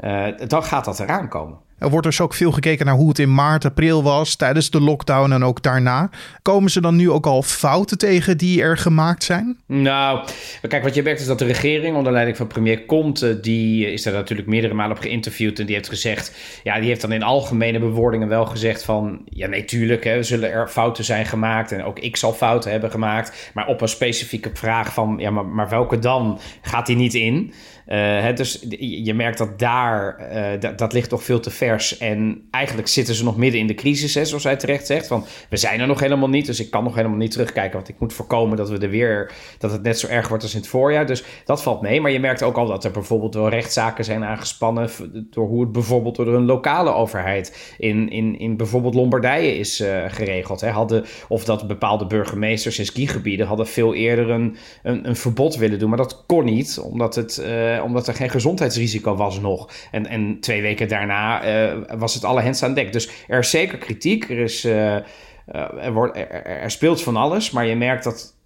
uh, 0.00 0.26
dan 0.46 0.62
gaat 0.62 0.84
dat 0.84 1.00
eraan 1.00 1.28
komen. 1.28 1.58
Er 1.78 1.90
wordt 1.90 2.06
dus 2.06 2.20
ook 2.20 2.34
veel 2.34 2.52
gekeken 2.52 2.86
naar 2.86 2.94
hoe 2.94 3.08
het 3.08 3.18
in 3.18 3.34
maart, 3.34 3.64
april 3.64 4.02
was, 4.02 4.36
tijdens 4.36 4.70
de 4.70 4.80
lockdown 4.80 5.32
en 5.32 5.44
ook 5.44 5.62
daarna. 5.62 6.10
Komen 6.42 6.70
ze 6.70 6.80
dan 6.80 6.96
nu 6.96 7.10
ook 7.10 7.26
al 7.26 7.42
fouten 7.42 7.98
tegen 7.98 8.38
die 8.38 8.62
er 8.62 8.76
gemaakt 8.76 9.24
zijn? 9.24 9.58
Nou, 9.66 10.28
kijk, 10.68 10.82
wat 10.82 10.94
je 10.94 11.02
merkt 11.02 11.20
is 11.20 11.26
dat 11.26 11.38
de 11.38 11.44
regering 11.44 11.96
onder 11.96 12.12
leiding 12.12 12.36
van 12.36 12.46
premier 12.46 12.86
Conte, 12.86 13.40
die 13.40 13.92
is 13.92 14.02
daar 14.02 14.12
natuurlijk 14.12 14.48
meerdere 14.48 14.74
malen 14.74 14.96
op 14.96 15.02
geïnterviewd 15.02 15.58
en 15.58 15.66
die 15.66 15.74
heeft 15.74 15.88
gezegd, 15.88 16.36
ja, 16.62 16.78
die 16.78 16.88
heeft 16.88 17.00
dan 17.00 17.12
in 17.12 17.22
algemene 17.22 17.78
bewoordingen 17.78 18.28
wel 18.28 18.46
gezegd 18.46 18.82
van, 18.82 19.22
ja, 19.24 19.46
nee, 19.46 19.64
tuurlijk, 19.64 20.16
zullen 20.20 20.52
er 20.52 20.68
fouten 20.68 21.04
zijn 21.04 21.26
gemaakt 21.26 21.72
en 21.72 21.84
ook 21.84 21.98
ik 21.98 22.16
zal 22.16 22.32
fouten 22.32 22.70
hebben 22.70 22.90
gemaakt, 22.90 23.50
maar 23.54 23.66
op 23.66 23.80
een 23.80 23.88
specifieke 23.88 24.50
vraag 24.54 24.92
van, 24.92 25.16
ja, 25.18 25.30
maar, 25.30 25.46
maar 25.46 25.68
welke 25.68 25.98
dan, 25.98 26.40
gaat 26.62 26.86
hij 26.86 26.96
niet 26.96 27.14
in. 27.14 27.52
Hè, 27.96 28.32
dus 28.32 28.64
je 28.78 29.14
merkt 29.14 29.38
dat 29.38 29.58
daar, 29.58 30.30
uh, 30.62 30.76
dat 30.76 30.92
ligt 30.92 31.08
toch 31.08 31.22
veel 31.22 31.40
te 31.40 31.50
vers. 31.50 31.98
En 31.98 32.48
eigenlijk 32.50 32.88
zitten 32.88 33.14
ze 33.14 33.24
nog 33.24 33.36
midden 33.36 33.60
in 33.60 33.66
de 33.66 33.74
crisis, 33.74 34.14
hè, 34.14 34.24
zoals 34.24 34.44
hij 34.44 34.56
terecht 34.56 34.86
zegt. 34.86 35.08
Want 35.08 35.28
we 35.50 35.56
zijn 35.56 35.80
er 35.80 35.86
nog 35.86 36.00
helemaal 36.00 36.28
niet, 36.28 36.46
dus 36.46 36.60
ik 36.60 36.70
kan 36.70 36.84
nog 36.84 36.94
helemaal 36.94 37.16
niet 37.16 37.30
terugkijken. 37.30 37.76
Want 37.76 37.88
ik 37.88 37.98
moet 37.98 38.12
voorkomen 38.12 38.56
dat 38.56 38.68
we 38.68 38.78
er 38.78 38.90
weer, 38.90 39.32
dat 39.58 39.72
het 39.72 39.82
net 39.82 39.98
zo 39.98 40.06
erg 40.06 40.28
wordt 40.28 40.42
als 40.42 40.54
in 40.54 40.60
het 40.60 40.68
voorjaar. 40.68 41.06
Dus 41.06 41.24
dat 41.44 41.62
valt 41.62 41.80
mee. 41.80 42.00
Maar 42.00 42.10
je 42.10 42.20
merkt 42.20 42.42
ook 42.42 42.56
al 42.56 42.66
dat 42.66 42.84
er 42.84 42.90
bijvoorbeeld 42.90 43.34
wel 43.34 43.48
rechtszaken 43.48 44.04
zijn 44.04 44.24
aangespannen. 44.24 44.90
door 45.30 45.46
hoe 45.46 45.60
het 45.60 45.72
bijvoorbeeld 45.72 46.16
door 46.16 46.34
een 46.34 46.44
lokale 46.44 46.92
overheid 46.92 47.74
in, 47.78 48.10
in, 48.10 48.38
in 48.38 48.56
bijvoorbeeld 48.56 48.94
Lombardije 48.94 49.58
is 49.58 49.80
uh, 49.80 50.04
geregeld. 50.08 50.60
Hè. 50.60 50.70
Hadden, 50.70 51.04
of 51.28 51.44
dat 51.44 51.66
bepaalde 51.66 52.06
burgemeesters 52.06 52.78
in 52.78 52.86
skigebieden 52.86 53.46
hadden 53.46 53.66
veel 53.66 53.94
eerder 53.94 54.30
een, 54.30 54.56
een, 54.82 55.16
verbod 55.16 55.56
willen 55.56 55.78
doen. 55.78 55.88
Maar 55.88 55.98
dat 55.98 56.24
kon 56.26 56.44
niet, 56.44 56.78
omdat 56.82 57.14
het 57.14 57.42
omdat 57.82 58.08
er 58.08 58.14
geen 58.14 58.30
gezondheidsrisico 58.30 59.14
was 59.14 59.40
nog. 59.40 59.70
En, 59.90 60.06
en 60.06 60.40
twee 60.40 60.62
weken 60.62 60.88
daarna 60.88 61.44
uh, 61.44 61.82
was 61.98 62.14
het 62.14 62.24
alle 62.24 62.40
hens 62.40 62.62
aan 62.62 62.74
dek. 62.74 62.92
Dus 62.92 63.10
er 63.28 63.38
is 63.38 63.50
zeker 63.50 63.78
kritiek. 63.78 64.30
Er, 64.30 64.38
is, 64.38 64.64
uh, 64.64 64.94
er, 65.44 65.92
wordt, 65.92 66.16
er, 66.16 66.44
er, 66.46 66.70
speelt 66.70 67.02
van 67.02 67.16
alles. 67.16 67.50
Maar 67.50 67.66
je 67.66 67.76
merkt 67.76 68.04
dat 68.04 68.37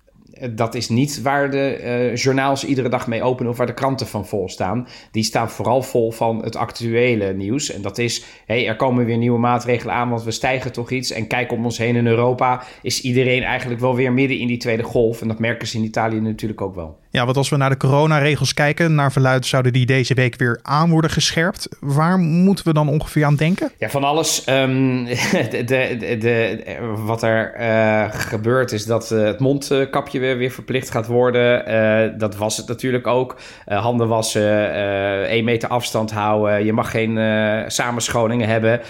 dat 0.51 0.75
is 0.75 0.89
niet 0.89 1.23
waar 1.23 1.51
de 1.51 1.81
uh, 1.83 2.17
journaals 2.17 2.65
iedere 2.65 2.89
dag 2.89 3.07
mee 3.07 3.23
openen 3.23 3.51
of 3.51 3.57
waar 3.57 3.67
de 3.67 3.75
kranten 3.75 4.07
van 4.07 4.27
vol 4.27 4.49
staan. 4.49 4.89
Die 5.11 5.23
staan 5.23 5.51
vooral 5.51 5.83
vol 5.83 6.13
van 6.13 6.43
het 6.45 6.57
actuele 6.57 7.33
nieuws. 7.33 7.71
En 7.71 7.83
dat 7.83 7.99
is, 7.99 8.25
hey, 8.47 8.69
er 8.69 8.77
komen 8.77 9.05
weer 9.05 9.17
nieuwe 9.17 9.39
maatregelen 9.39 9.95
aan, 9.95 10.09
want 10.09 10.23
we 10.23 10.31
stijgen 10.31 10.73
toch 10.73 10.91
iets. 10.91 11.11
En 11.11 11.27
kijk 11.27 11.53
om 11.53 11.65
ons 11.65 11.79
heen 11.79 11.97
in 11.97 12.07
Europa 12.07 12.63
is 12.83 13.01
iedereen 13.01 13.43
eigenlijk 13.43 13.81
wel 13.81 13.95
weer 13.95 14.13
midden 14.13 14.39
in 14.39 14.47
die 14.47 14.57
tweede 14.57 14.83
golf. 14.83 15.21
En 15.21 15.29
dat 15.29 15.39
merken 15.39 15.69
ze 15.69 15.77
in 15.77 15.85
Italië 15.85 16.21
natuurlijk 16.21 16.61
ook 16.61 16.75
wel. 16.75 17.01
Ja, 17.11 17.25
want 17.25 17.37
als 17.37 17.49
we 17.49 17.57
naar 17.57 17.71
de 17.71 17.77
coronaregels 17.77 18.55
kijken, 18.55 18.95
naar 18.95 19.13
verluid 19.13 19.47
zouden 19.47 19.73
die 19.73 19.87
deze 19.87 20.15
week 20.15 20.37
weer 20.37 20.61
aan 20.63 20.91
worden 20.91 21.11
gescherpt. 21.11 21.69
Waar 21.81 22.19
moeten 22.19 22.65
we 22.65 22.73
dan 22.73 22.89
ongeveer 22.89 23.25
aan 23.25 23.37
denken? 23.37 23.73
Ja, 23.79 23.91
van 23.91 24.05
alles. 24.05 24.45
Um, 24.53 25.05
de, 25.05 25.63
de, 25.65 26.17
de, 26.21 26.63
wat 27.05 27.23
er 27.23 27.55
uh, 27.61 28.05
gebeurt 28.11 28.73
is 28.73 28.85
dat 28.85 29.11
uh, 29.11 29.25
het 29.25 29.39
mondkapje 29.39 30.19
weer, 30.23 30.37
weer 30.37 30.51
verplicht 30.51 30.91
gaat 30.91 31.07
worden. 31.07 31.71
Uh, 31.71 32.19
dat 32.19 32.37
was 32.37 32.57
het 32.57 32.69
natuurlijk 32.69 33.07
ook. 33.07 33.37
handen 33.67 34.09
wassen, 34.09 34.73
één 35.27 35.45
meter 35.45 35.69
afstand 35.69 36.11
houden. 36.11 36.65
Je 36.65 36.73
mag 36.73 36.91
geen 36.91 37.71
samenschoningen 37.71 38.49
hebben. 38.49 38.81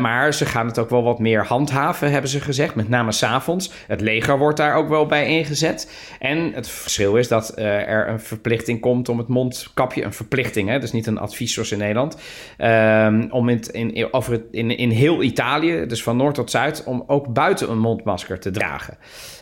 maar 0.00 0.34
ze 0.34 0.46
gaan 0.46 0.66
het 0.66 0.78
ook 0.78 0.90
wel 0.90 1.02
wat 1.02 1.18
meer 1.18 1.44
handhaven, 1.46 2.10
hebben 2.10 2.30
ze 2.30 2.40
gezegd. 2.40 2.74
Met 2.74 2.88
name 2.88 3.12
s'avonds. 3.12 3.72
Het 3.86 4.00
leger 4.00 4.38
wordt 4.38 4.56
daar 4.56 4.74
ook 4.74 4.88
wel 4.88 5.06
bij 5.06 5.26
ingezet. 5.26 5.92
En 6.18 6.52
het 6.52 6.68
verschil 6.68 7.16
is 7.16 7.28
dat 7.28 7.58
er 7.58 8.08
een 8.08 8.20
verplichting 8.20 8.80
komt 8.80 9.08
om 9.08 9.18
het 9.18 9.28
mondkapje, 9.28 10.04
een 10.04 10.12
verplichting, 10.12 10.68
hè, 10.68 10.78
dus 10.78 10.92
niet 10.92 11.06
een 11.06 11.18
advies 11.18 11.52
zoals 11.52 11.72
in 11.72 11.78
Nederland, 11.78 12.16
um, 12.58 13.28
om 13.30 13.48
in, 13.48 13.62
in, 13.72 14.12
over 14.12 14.42
in, 14.50 14.70
in 14.70 14.90
heel 14.90 15.22
Italië, 15.22 15.86
dus 15.86 16.02
van 16.02 16.16
noord 16.16 16.34
tot 16.34 16.50
zuid, 16.50 16.84
om 16.84 17.04
ook 17.06 17.32
buiten 17.32 17.70
een 17.70 17.78
mondmasker 17.78 18.40
te 18.40 18.50
dragen. 18.50 18.98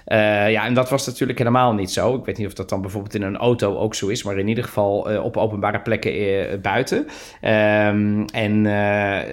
Uh, 0.06 0.50
ja, 0.50 0.64
en 0.64 0.74
dat 0.74 0.90
was 0.90 1.06
natuurlijk 1.06 1.38
helemaal 1.38 1.72
niet 1.72 1.90
zo. 1.90 2.14
Ik 2.14 2.24
weet 2.24 2.38
niet 2.38 2.46
of 2.46 2.52
dat 2.52 2.68
dan 2.68 2.80
bijvoorbeeld 2.80 3.14
in 3.14 3.22
een 3.22 3.36
auto 3.36 3.76
ook 3.76 3.94
zo 3.94 4.06
is, 4.06 4.22
maar 4.22 4.38
in 4.38 4.48
ieder 4.48 4.64
geval 4.64 5.12
uh, 5.12 5.24
op 5.24 5.36
openbare 5.36 5.80
plekken 5.80 6.22
uh, 6.22 6.60
buiten. 6.62 6.98
Um, 6.98 8.24
en 8.24 8.62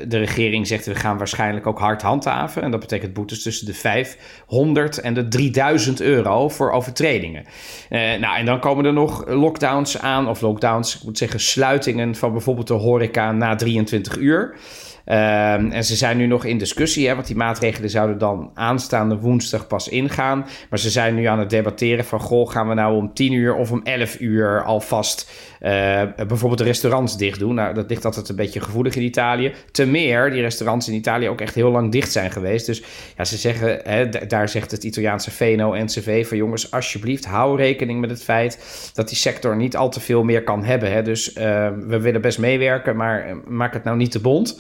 de 0.09 0.17
regering 0.17 0.67
zegt 0.67 0.85
we 0.85 0.95
gaan 0.95 1.17
waarschijnlijk 1.17 1.67
ook 1.67 1.79
hard 1.79 2.01
handhaven. 2.01 2.61
En 2.61 2.71
dat 2.71 2.79
betekent 2.79 3.13
boetes 3.13 3.41
tussen 3.41 3.65
de 3.65 3.73
500 3.73 4.97
en 4.97 5.13
de 5.13 5.27
3000 5.27 6.01
euro 6.01 6.49
voor 6.49 6.71
overtredingen. 6.71 7.45
nou, 7.89 8.37
en 8.37 8.45
dan 8.45 8.59
komen 8.59 8.85
er 8.85 8.93
nog 8.93 9.27
lockdowns 9.27 9.99
aan, 9.99 10.27
of 10.27 10.41
lockdowns, 10.41 10.95
ik 10.95 11.03
moet 11.03 11.17
zeggen 11.17 11.39
sluitingen 11.39 12.15
van 12.15 12.31
bijvoorbeeld 12.31 12.67
de 12.67 12.73
horeca 12.73 13.31
na 13.31 13.55
23 13.55 14.17
uur. 14.17 14.55
Um, 15.05 15.71
en 15.71 15.83
ze 15.83 15.95
zijn 15.95 16.17
nu 16.17 16.25
nog 16.25 16.45
in 16.45 16.57
discussie, 16.57 17.07
hè, 17.07 17.15
want 17.15 17.27
die 17.27 17.35
maatregelen 17.35 17.89
zouden 17.89 18.17
dan 18.17 18.51
aanstaande 18.53 19.17
woensdag 19.17 19.67
pas 19.67 19.87
ingaan. 19.87 20.45
Maar 20.69 20.79
ze 20.79 20.89
zijn 20.89 21.15
nu 21.15 21.25
aan 21.25 21.39
het 21.39 21.49
debatteren 21.49 22.05
van, 22.05 22.19
goh, 22.19 22.49
gaan 22.49 22.67
we 22.67 22.73
nou 22.73 22.95
om 22.95 23.13
10 23.13 23.33
uur 23.33 23.55
of 23.55 23.71
om 23.71 23.81
11 23.83 24.19
uur 24.19 24.63
alvast 24.63 25.31
uh, 25.61 25.69
bijvoorbeeld 26.15 26.57
de 26.57 26.63
restaurants 26.63 27.17
dicht 27.17 27.39
doen? 27.39 27.55
Nou, 27.55 27.73
dat 27.73 27.89
ligt 27.89 28.05
altijd 28.05 28.29
een 28.29 28.35
beetje 28.35 28.61
gevoelig 28.61 28.95
in 28.95 29.01
Italië. 29.01 29.53
Te 29.71 29.85
meer, 29.85 30.31
die 30.31 30.41
restaurants 30.41 30.87
in 30.87 30.93
Italië 30.93 31.29
ook 31.29 31.41
echt 31.41 31.55
heel 31.55 31.71
lang 31.71 31.91
dicht 31.91 32.11
zijn 32.11 32.31
geweest. 32.31 32.65
Dus 32.65 32.83
ja, 33.17 33.25
ze 33.25 33.37
zeggen, 33.37 33.79
hè, 33.83 34.09
daar 34.09 34.49
zegt 34.49 34.71
het 34.71 34.83
Italiaanse 34.83 35.31
VNO-NCV 35.31 36.27
van 36.27 36.37
jongens, 36.37 36.71
alsjeblieft, 36.71 37.25
hou 37.25 37.57
rekening 37.57 38.01
met 38.01 38.09
het 38.09 38.23
feit 38.23 38.91
dat 38.93 39.07
die 39.07 39.17
sector 39.17 39.55
niet 39.55 39.75
al 39.75 39.89
te 39.89 39.99
veel 39.99 40.23
meer 40.23 40.43
kan 40.43 40.63
hebben. 40.63 40.91
Hè. 40.91 41.01
Dus 41.01 41.35
uh, 41.35 41.43
we 41.87 41.99
willen 41.99 42.21
best 42.21 42.39
meewerken, 42.39 42.95
maar 42.95 43.37
maak 43.47 43.73
het 43.73 43.83
nou 43.83 43.97
niet 43.97 44.11
te 44.11 44.21
bond. 44.21 44.57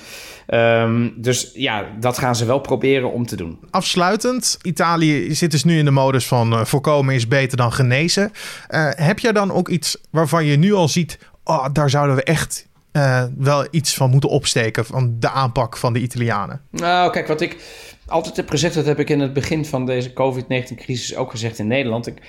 Um, 0.47 1.13
dus 1.15 1.51
ja, 1.53 1.85
dat 1.99 2.17
gaan 2.17 2.35
ze 2.35 2.45
wel 2.45 2.59
proberen 2.59 3.11
om 3.11 3.25
te 3.25 3.35
doen. 3.35 3.59
Afsluitend, 3.69 4.57
Italië 4.61 5.35
zit 5.35 5.51
dus 5.51 5.63
nu 5.63 5.77
in 5.77 5.85
de 5.85 5.91
modus 5.91 6.27
van 6.27 6.53
uh, 6.53 6.65
voorkomen 6.65 7.15
is 7.15 7.27
beter 7.27 7.57
dan 7.57 7.73
genezen. 7.73 8.31
Uh, 8.69 8.89
heb 8.89 9.19
jij 9.19 9.31
dan 9.31 9.51
ook 9.51 9.69
iets 9.69 9.97
waarvan 10.09 10.45
je 10.45 10.57
nu 10.57 10.73
al 10.73 10.87
ziet, 10.87 11.17
oh, 11.43 11.65
daar 11.73 11.89
zouden 11.89 12.15
we 12.15 12.23
echt 12.23 12.67
uh, 12.91 13.23
wel 13.37 13.67
iets 13.71 13.93
van 13.93 14.09
moeten 14.09 14.29
opsteken 14.29 14.85
van 14.85 15.15
de 15.19 15.29
aanpak 15.29 15.77
van 15.77 15.93
de 15.93 15.99
Italianen? 15.99 16.61
Nou, 16.71 17.11
kijk, 17.11 17.27
wat 17.27 17.41
ik 17.41 17.57
altijd 18.05 18.35
heb 18.35 18.49
gezegd, 18.49 18.73
dat 18.73 18.85
heb 18.85 18.99
ik 18.99 19.09
in 19.09 19.19
het 19.19 19.33
begin 19.33 19.65
van 19.65 19.85
deze 19.85 20.13
COVID-19-crisis 20.13 21.15
ook 21.15 21.31
gezegd 21.31 21.59
in 21.59 21.67
Nederland. 21.67 22.07
Ik, 22.07 22.21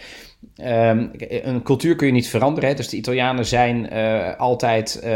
Um, 0.57 1.11
een 1.43 1.63
cultuur 1.63 1.97
kun 1.97 2.07
je 2.07 2.13
niet 2.13 2.29
veranderen. 2.29 2.69
Hè? 2.69 2.75
Dus 2.75 2.89
de 2.89 2.97
Italianen 2.97 3.47
zijn 3.47 3.89
uh, 3.93 4.37
altijd 4.37 5.01
uh, 5.05 5.11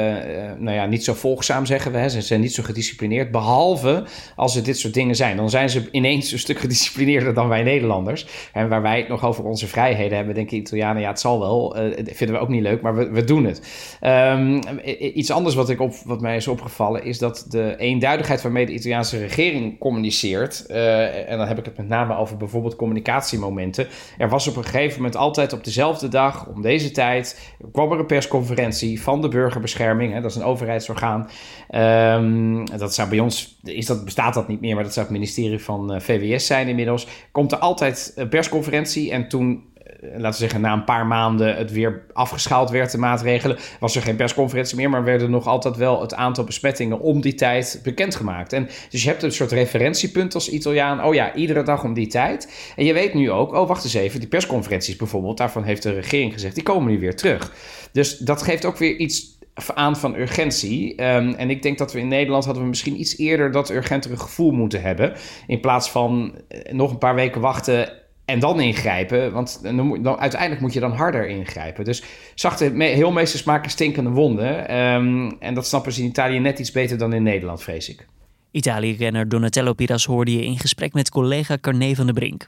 nou 0.59 0.77
ja, 0.77 0.87
niet 0.87 1.05
zo 1.05 1.15
volgzaam, 1.15 1.67
zeggen 1.67 1.93
we. 1.93 1.99
Hè? 1.99 2.09
Ze 2.09 2.21
zijn 2.21 2.41
niet 2.41 2.55
zo 2.55 2.63
gedisciplineerd. 2.63 3.31
Behalve 3.31 4.05
als 4.37 4.57
er 4.57 4.63
dit 4.65 4.79
soort 4.79 4.95
dingen 4.95 5.17
zijn. 5.17 5.37
Dan 5.37 5.51
zijn 5.51 5.71
ze 5.71 5.89
ineens 5.91 6.33
een 6.33 6.39
stuk 6.39 6.59
gedisciplineerder 6.69 7.35
dan 7.35 7.49
wij 7.49 7.63
Nederlanders. 7.63 8.27
En 8.53 8.69
waar 8.69 8.83
wij 8.83 8.99
het 8.99 9.09
nog 9.09 9.25
over 9.25 9.45
onze 9.45 9.67
vrijheden 9.67 10.17
hebben, 10.17 10.35
denken 10.35 10.57
Italianen, 10.57 11.03
ja, 11.03 11.09
het 11.09 11.21
zal 11.21 11.41
wel. 11.41 11.79
Uh, 11.79 11.97
vinden 12.05 12.37
we 12.37 12.43
ook 12.43 12.49
niet 12.49 12.63
leuk, 12.63 12.83
maar 12.83 12.95
we, 12.95 13.11
we 13.11 13.25
doen 13.25 13.45
het. 13.45 13.63
Um, 14.03 14.61
iets 14.99 15.31
anders 15.31 15.55
wat, 15.55 15.71
ik 15.71 15.81
op, 15.81 15.95
wat 16.05 16.21
mij 16.21 16.37
is 16.37 16.49
opgevallen, 16.49 17.05
is 17.05 17.19
dat 17.19 17.45
de 17.49 17.77
eenduidigheid 17.77 18.43
waarmee 18.43 18.67
de 18.67 18.73
Italiaanse 18.73 19.19
regering 19.19 19.79
communiceert. 19.79 20.67
en 20.67 21.39
dan 21.39 21.47
heb 21.47 21.59
ik 21.59 21.65
het 21.65 21.77
met 21.77 21.89
name 21.89 22.17
over 22.17 22.37
bijvoorbeeld 22.37 22.77
communicatiemomenten. 22.77 23.87
Er 24.19 24.29
was 24.29 24.49
op 24.49 24.57
een 24.57 24.65
gegeven 24.65 24.97
moment 24.97 25.17
altijd 25.19 25.53
op 25.53 25.65
dezelfde 25.65 26.09
dag, 26.09 26.47
om 26.47 26.63
deze 26.63 26.91
tijd, 26.91 27.55
kwam 27.73 27.93
er 27.93 27.99
een 27.99 28.07
persconferentie 28.07 29.03
van 29.03 29.21
de 29.21 29.29
burgerbescherming. 29.29 30.13
Hè, 30.13 30.21
dat 30.21 30.31
is 30.31 30.37
een 30.37 30.43
overheidsorgaan. 30.43 31.29
Um, 31.71 32.65
dat 32.79 32.95
zou 32.95 33.09
bij 33.09 33.19
ons, 33.19 33.59
is 33.63 33.87
dat, 33.87 34.05
bestaat 34.05 34.35
dat 34.35 34.49
niet 34.49 34.61
meer, 34.61 34.75
maar 34.75 34.85
dat 34.85 34.93
zou 34.93 35.07
het 35.07 35.15
ministerie 35.15 35.59
van 35.59 35.93
eh, 35.93 36.01
VWS 36.01 36.47
zijn 36.47 36.69
inmiddels. 36.69 37.07
Komt 37.33 37.53
er 37.53 37.59
altijd 37.59 38.13
een 38.17 38.29
persconferentie 38.29 39.13
en 39.13 39.29
toen 39.29 39.65
eh, 39.75 39.78
laten 40.01 40.31
we 40.31 40.37
zeggen, 40.37 40.61
na 40.61 40.73
een 40.73 40.85
paar 40.85 41.07
maanden 41.07 41.57
het 41.57 41.73
weer 41.73 42.03
afgeschaald 42.13 42.71
werd, 42.71 42.91
de 42.91 42.99
maatregelen, 42.99 43.59
was 43.81 43.97
er 43.97 44.03
geen 44.03 44.17
persconferentie 44.17 44.77
meer, 44.77 44.91
maar 44.91 45.05
werden 45.05 45.31
nog 45.31 45.47
altijd 45.47 45.77
wel 45.77 46.01
het 46.01 46.15
aantal 46.15 46.45
besmettingen 46.45 47.01
om 47.01 47.21
die 47.21 47.35
tijd 47.35 47.81
bekendgemaakt. 47.83 48.53
En 48.53 48.69
dus 48.91 49.03
je 49.03 49.09
hebt 49.09 49.23
een 49.23 49.33
soort 49.33 49.53
referentiepunt 49.53 50.35
als 50.35 50.51
Italiaan. 50.51 51.05
Oh 51.05 51.15
ja, 51.15 51.35
iedere 51.35 51.63
dag 51.63 51.85
om 51.85 51.95
die 51.95 52.07
tijd. 52.07 52.73
En 52.77 52.85
je 52.85 52.93
weet 52.93 53.15
nu 53.15 53.31
ook, 53.31 53.53
oh 53.53 53.69
wacht 53.69 53.85
eens 53.85 53.95
even, 53.95 54.21
die 54.21 54.29
persconferenties 54.29 54.97
bijvoorbeeld, 54.97 55.37
daarvan 55.37 55.65
heeft 55.65 55.83
de 55.83 55.93
regering 55.93 56.33
gezegd, 56.33 56.55
die 56.55 56.65
komen 56.65 56.93
nu 56.93 56.99
weer 56.99 57.17
terug. 57.17 57.53
Dus 57.93 58.19
dat 58.19 58.43
geeft 58.43 58.65
ook 58.65 58.77
weer 58.77 58.97
iets 58.97 59.37
aan 59.75 59.97
van 59.97 60.15
urgentie. 60.15 60.91
Um, 60.91 61.35
en 61.35 61.51
ik 61.51 61.63
denk 61.63 61.79
dat 61.79 61.93
we 61.93 61.99
in 61.99 62.09
Nederland 62.09 62.45
hadden 62.45 62.63
we 62.63 62.69
misschien 62.69 63.01
iets 63.01 63.19
eerder 63.19 63.53
dat 63.53 63.71
urgentere 63.71 64.17
gevoel 64.17 64.51
moeten 64.51 64.83
hebben. 64.83 65.13
In 65.47 65.61
plaats 65.61 65.91
van 65.91 66.35
eh, 66.49 66.73
nog 66.73 66.91
een 66.91 66.99
paar 66.99 67.15
weken 67.15 67.41
wachten 67.41 67.93
en 68.29 68.39
dan 68.39 68.61
ingrijpen. 68.61 69.33
Want 69.33 69.61
dan, 69.63 70.03
dan, 70.03 70.19
uiteindelijk 70.19 70.61
moet 70.61 70.73
je 70.73 70.81
dan 70.81 70.93
harder 70.93 71.29
ingrijpen. 71.29 71.85
Dus 71.85 72.03
zachte, 72.35 72.71
me, 72.71 72.85
heel 72.85 73.13
meesters 73.13 73.43
maken 73.43 73.71
stinkende 73.71 74.11
wonden. 74.11 74.77
Um, 74.77 75.37
en 75.41 75.55
dat 75.55 75.67
snappen 75.67 75.93
ze 75.93 76.01
in 76.01 76.09
Italië 76.09 76.39
net 76.39 76.59
iets 76.59 76.73
beter 76.73 76.99
dan 76.99 77.13
in 77.13 77.23
Nederland, 77.23 77.63
vrees 77.63 77.89
ik. 77.89 78.07
Italië-renner 78.51 79.29
Donatello 79.29 79.73
Piras 79.73 80.05
hoorde 80.05 80.33
je 80.33 80.45
in 80.45 80.59
gesprek 80.59 80.93
met 80.93 81.11
collega 81.11 81.59
Carne 81.61 81.97
van 81.97 82.05
der 82.05 82.15
Brink. 82.15 82.47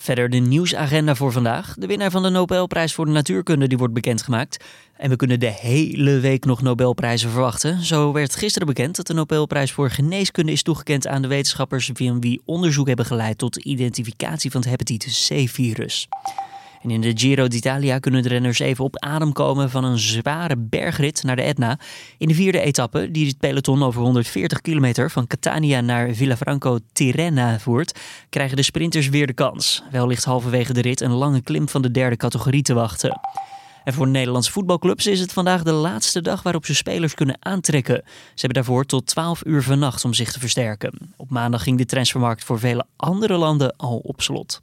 Verder 0.00 0.30
de 0.30 0.36
nieuwsagenda 0.36 1.14
voor 1.14 1.32
vandaag. 1.32 1.74
De 1.78 1.86
winnaar 1.86 2.10
van 2.10 2.22
de 2.22 2.28
Nobelprijs 2.28 2.94
voor 2.94 3.04
de 3.04 3.10
natuurkunde 3.10 3.66
die 3.66 3.78
wordt 3.78 3.94
bekendgemaakt. 3.94 4.64
En 4.96 5.10
we 5.10 5.16
kunnen 5.16 5.40
de 5.40 5.50
hele 5.50 6.18
week 6.20 6.44
nog 6.44 6.62
Nobelprijzen 6.62 7.30
verwachten. 7.30 7.84
Zo 7.84 8.12
werd 8.12 8.36
gisteren 8.36 8.66
bekend 8.66 8.96
dat 8.96 9.06
de 9.06 9.14
Nobelprijs 9.14 9.72
voor 9.72 9.90
geneeskunde 9.90 10.52
is 10.52 10.62
toegekend 10.62 11.06
aan 11.06 11.22
de 11.22 11.28
wetenschappers 11.28 11.90
wie 11.94 12.40
onderzoek 12.44 12.86
hebben 12.86 13.06
geleid 13.06 13.38
tot 13.38 13.54
de 13.54 13.62
identificatie 13.62 14.50
van 14.50 14.60
het 14.60 14.70
hepatitis 14.70 15.26
C-virus. 15.28 16.08
En 16.82 16.90
in 16.90 17.00
de 17.00 17.12
Giro 17.14 17.48
d'Italia 17.48 17.98
kunnen 17.98 18.22
de 18.22 18.28
renners 18.28 18.58
even 18.58 18.84
op 18.84 18.98
adem 18.98 19.32
komen 19.32 19.70
van 19.70 19.84
een 19.84 19.98
zware 19.98 20.56
bergrit 20.56 21.22
naar 21.22 21.36
de 21.36 21.42
Etna. 21.42 21.78
In 22.18 22.28
de 22.28 22.34
vierde 22.34 22.60
etappe, 22.60 23.10
die 23.10 23.26
het 23.26 23.38
peloton 23.38 23.82
over 23.82 24.02
140 24.02 24.60
kilometer 24.60 25.10
van 25.10 25.26
Catania 25.26 25.80
naar 25.80 26.14
Villafranco 26.14 26.78
Tirrena 26.92 27.58
voert, 27.58 28.00
krijgen 28.28 28.56
de 28.56 28.62
sprinters 28.62 29.08
weer 29.08 29.26
de 29.26 29.32
kans. 29.32 29.82
Wel 29.90 30.06
ligt 30.06 30.24
halverwege 30.24 30.72
de 30.72 30.80
rit 30.80 31.00
een 31.00 31.12
lange 31.12 31.40
klim 31.40 31.68
van 31.68 31.82
de 31.82 31.90
derde 31.90 32.16
categorie 32.16 32.62
te 32.62 32.74
wachten. 32.74 33.20
En 33.84 33.94
voor 33.94 34.08
Nederlandse 34.08 34.52
voetbalclubs 34.52 35.06
is 35.06 35.20
het 35.20 35.32
vandaag 35.32 35.62
de 35.62 35.72
laatste 35.72 36.20
dag 36.20 36.42
waarop 36.42 36.66
ze 36.66 36.74
spelers 36.74 37.14
kunnen 37.14 37.36
aantrekken. 37.40 38.02
Ze 38.04 38.10
hebben 38.34 38.54
daarvoor 38.54 38.84
tot 38.84 39.06
12 39.06 39.44
uur 39.44 39.62
vannacht 39.62 40.04
om 40.04 40.14
zich 40.14 40.32
te 40.32 40.40
versterken. 40.40 41.14
Op 41.16 41.30
maandag 41.30 41.62
ging 41.62 41.78
de 41.78 41.84
transfermarkt 41.84 42.44
voor 42.44 42.58
vele 42.58 42.84
andere 42.96 43.36
landen 43.36 43.76
al 43.76 43.96
op 43.96 44.20
slot. 44.20 44.60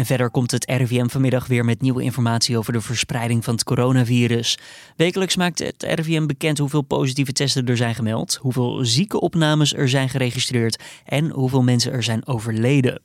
En 0.00 0.06
verder 0.06 0.30
komt 0.30 0.50
het 0.50 0.64
RIVM 0.64 1.08
vanmiddag 1.08 1.46
weer 1.46 1.64
met 1.64 1.80
nieuwe 1.80 2.02
informatie 2.02 2.58
over 2.58 2.72
de 2.72 2.80
verspreiding 2.80 3.44
van 3.44 3.54
het 3.54 3.64
coronavirus. 3.64 4.58
Wekelijks 4.96 5.36
maakt 5.36 5.58
het 5.58 5.82
RIVM 5.82 6.26
bekend 6.26 6.58
hoeveel 6.58 6.82
positieve 6.82 7.32
testen 7.32 7.66
er 7.66 7.76
zijn 7.76 7.94
gemeld, 7.94 8.38
hoeveel 8.40 8.84
ziekenopnames 8.84 9.74
er 9.74 9.88
zijn 9.88 10.08
geregistreerd 10.08 10.82
en 11.04 11.30
hoeveel 11.30 11.62
mensen 11.62 11.92
er 11.92 12.02
zijn 12.02 12.26
overleden. 12.26 13.02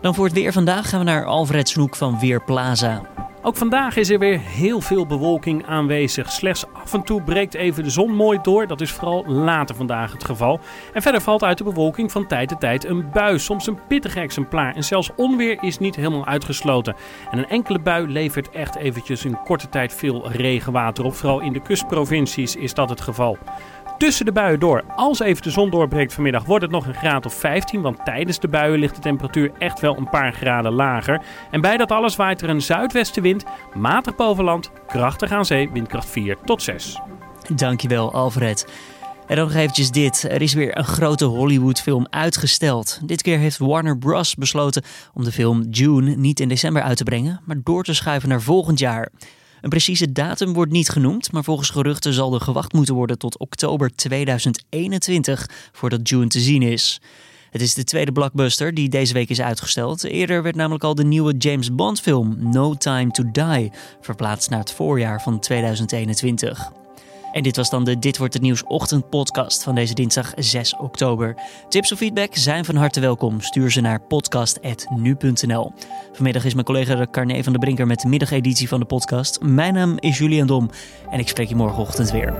Dan 0.00 0.14
voor 0.14 0.24
het 0.24 0.34
weer 0.34 0.52
vandaag 0.52 0.88
gaan 0.88 0.98
we 0.98 1.04
naar 1.04 1.24
Alfred 1.24 1.68
Snoek 1.68 1.96
van 1.96 2.18
Weerplaza. 2.18 3.15
Ook 3.46 3.56
vandaag 3.56 3.96
is 3.96 4.10
er 4.10 4.18
weer 4.18 4.40
heel 4.40 4.80
veel 4.80 5.06
bewolking 5.06 5.66
aanwezig. 5.66 6.32
Slechts 6.32 6.64
af 6.72 6.92
en 6.92 7.02
toe 7.02 7.22
breekt 7.22 7.54
even 7.54 7.84
de 7.84 7.90
zon 7.90 8.14
mooi 8.14 8.38
door. 8.42 8.66
Dat 8.66 8.80
is 8.80 8.92
vooral 8.92 9.26
later 9.26 9.74
vandaag 9.74 10.12
het 10.12 10.24
geval. 10.24 10.60
En 10.92 11.02
verder 11.02 11.20
valt 11.20 11.44
uit 11.44 11.58
de 11.58 11.64
bewolking 11.64 12.12
van 12.12 12.26
tijd 12.26 12.48
tot 12.48 12.60
tijd 12.60 12.84
een 12.84 13.10
bui. 13.10 13.38
Soms 13.38 13.66
een 13.66 13.78
pittig 13.88 14.16
exemplaar. 14.16 14.74
En 14.74 14.84
zelfs 14.84 15.10
onweer 15.16 15.62
is 15.62 15.78
niet 15.78 15.96
helemaal 15.96 16.26
uitgesloten. 16.26 16.96
En 17.30 17.38
een 17.38 17.48
enkele 17.48 17.78
bui 17.78 18.08
levert 18.08 18.50
echt 18.50 18.76
eventjes 18.76 19.24
in 19.24 19.38
korte 19.44 19.68
tijd 19.68 19.94
veel 19.94 20.30
regenwater 20.30 21.04
op. 21.04 21.14
Vooral 21.14 21.40
in 21.40 21.52
de 21.52 21.62
kustprovincies 21.62 22.56
is 22.56 22.74
dat 22.74 22.88
het 22.88 23.00
geval 23.00 23.38
tussen 23.98 24.24
de 24.24 24.32
buien 24.32 24.60
door. 24.60 24.84
Als 24.96 25.20
even 25.20 25.42
de 25.42 25.50
zon 25.50 25.70
doorbreekt 25.70 26.14
vanmiddag 26.14 26.44
wordt 26.44 26.62
het 26.62 26.72
nog 26.72 26.86
een 26.86 26.94
graad 26.94 27.26
of 27.26 27.34
15, 27.34 27.80
want 27.80 28.04
tijdens 28.04 28.40
de 28.40 28.48
buien 28.48 28.78
ligt 28.78 28.94
de 28.94 29.00
temperatuur 29.00 29.52
echt 29.58 29.80
wel 29.80 29.96
een 29.96 30.10
paar 30.10 30.32
graden 30.32 30.72
lager. 30.72 31.22
En 31.50 31.60
bij 31.60 31.76
dat 31.76 31.90
alles 31.90 32.16
waait 32.16 32.42
er 32.42 32.48
een 32.48 32.62
zuidwestenwind, 32.62 33.44
matig 33.74 34.16
boven 34.16 34.44
land, 34.44 34.70
krachtig 34.86 35.30
aan 35.30 35.44
zee, 35.44 35.70
windkracht 35.72 36.08
4 36.08 36.36
tot 36.44 36.62
6. 36.62 37.00
Dankjewel 37.54 38.12
Alfred. 38.12 38.66
En 39.26 39.36
dan 39.36 39.44
nog 39.44 39.54
eventjes 39.54 39.90
dit. 39.90 40.26
Er 40.30 40.42
is 40.42 40.54
weer 40.54 40.78
een 40.78 40.84
grote 40.84 41.24
Hollywood-film 41.24 42.06
uitgesteld. 42.10 43.00
Dit 43.04 43.22
keer 43.22 43.38
heeft 43.38 43.58
Warner 43.58 43.98
Bros. 43.98 44.34
besloten 44.34 44.82
om 45.14 45.24
de 45.24 45.32
film 45.32 45.66
June 45.70 46.16
niet 46.16 46.40
in 46.40 46.48
december 46.48 46.82
uit 46.82 46.96
te 46.96 47.04
brengen, 47.04 47.40
maar 47.44 47.56
door 47.62 47.84
te 47.84 47.94
schuiven 47.94 48.28
naar 48.28 48.42
volgend 48.42 48.78
jaar. 48.78 49.08
Een 49.60 49.70
precieze 49.70 50.12
datum 50.12 50.52
wordt 50.52 50.72
niet 50.72 50.88
genoemd, 50.88 51.32
maar 51.32 51.44
volgens 51.44 51.70
geruchten 51.70 52.12
zal 52.12 52.34
er 52.34 52.40
gewacht 52.40 52.72
moeten 52.72 52.94
worden 52.94 53.18
tot 53.18 53.38
oktober 53.38 53.94
2021 53.94 55.50
voordat 55.72 56.08
June 56.08 56.26
te 56.26 56.40
zien 56.40 56.62
is. 56.62 57.00
Het 57.50 57.62
is 57.62 57.74
de 57.74 57.84
tweede 57.84 58.12
blockbuster 58.12 58.74
die 58.74 58.88
deze 58.88 59.12
week 59.12 59.28
is 59.28 59.40
uitgesteld. 59.40 60.04
Eerder 60.04 60.42
werd 60.42 60.56
namelijk 60.56 60.84
al 60.84 60.94
de 60.94 61.04
nieuwe 61.04 61.34
James 61.36 61.74
Bond 61.74 62.00
film 62.00 62.36
No 62.50 62.74
Time 62.74 63.10
to 63.10 63.30
Die 63.30 63.72
verplaatst 64.00 64.50
naar 64.50 64.58
het 64.58 64.72
voorjaar 64.72 65.22
van 65.22 65.40
2021. 65.40 66.85
En 67.36 67.42
dit 67.42 67.56
was 67.56 67.70
dan 67.70 67.84
de 67.84 67.98
Dit 67.98 68.18
wordt 68.18 68.34
het 68.34 68.42
nieuws 68.42 68.64
ochtendpodcast 68.64 69.62
van 69.62 69.74
deze 69.74 69.94
dinsdag 69.94 70.32
6 70.36 70.76
oktober. 70.76 71.36
Tips 71.68 71.92
of 71.92 71.98
feedback 71.98 72.34
zijn 72.34 72.64
van 72.64 72.76
harte 72.76 73.00
welkom. 73.00 73.40
Stuur 73.40 73.70
ze 73.70 73.80
naar 73.80 74.00
podcast.nu.nl. 74.00 75.72
Vanmiddag 76.12 76.44
is 76.44 76.54
mijn 76.54 76.66
collega 76.66 77.06
Carne 77.10 77.44
van 77.44 77.52
de 77.52 77.58
Brinker 77.58 77.86
met 77.86 78.00
de 78.00 78.08
middageditie 78.08 78.68
van 78.68 78.80
de 78.80 78.86
podcast. 78.86 79.40
Mijn 79.40 79.74
naam 79.74 79.94
is 79.98 80.18
Julian 80.18 80.46
Dom 80.46 80.70
en 81.10 81.18
ik 81.18 81.28
spreek 81.28 81.48
je 81.48 81.56
morgenochtend 81.56 82.10
weer. 82.10 82.34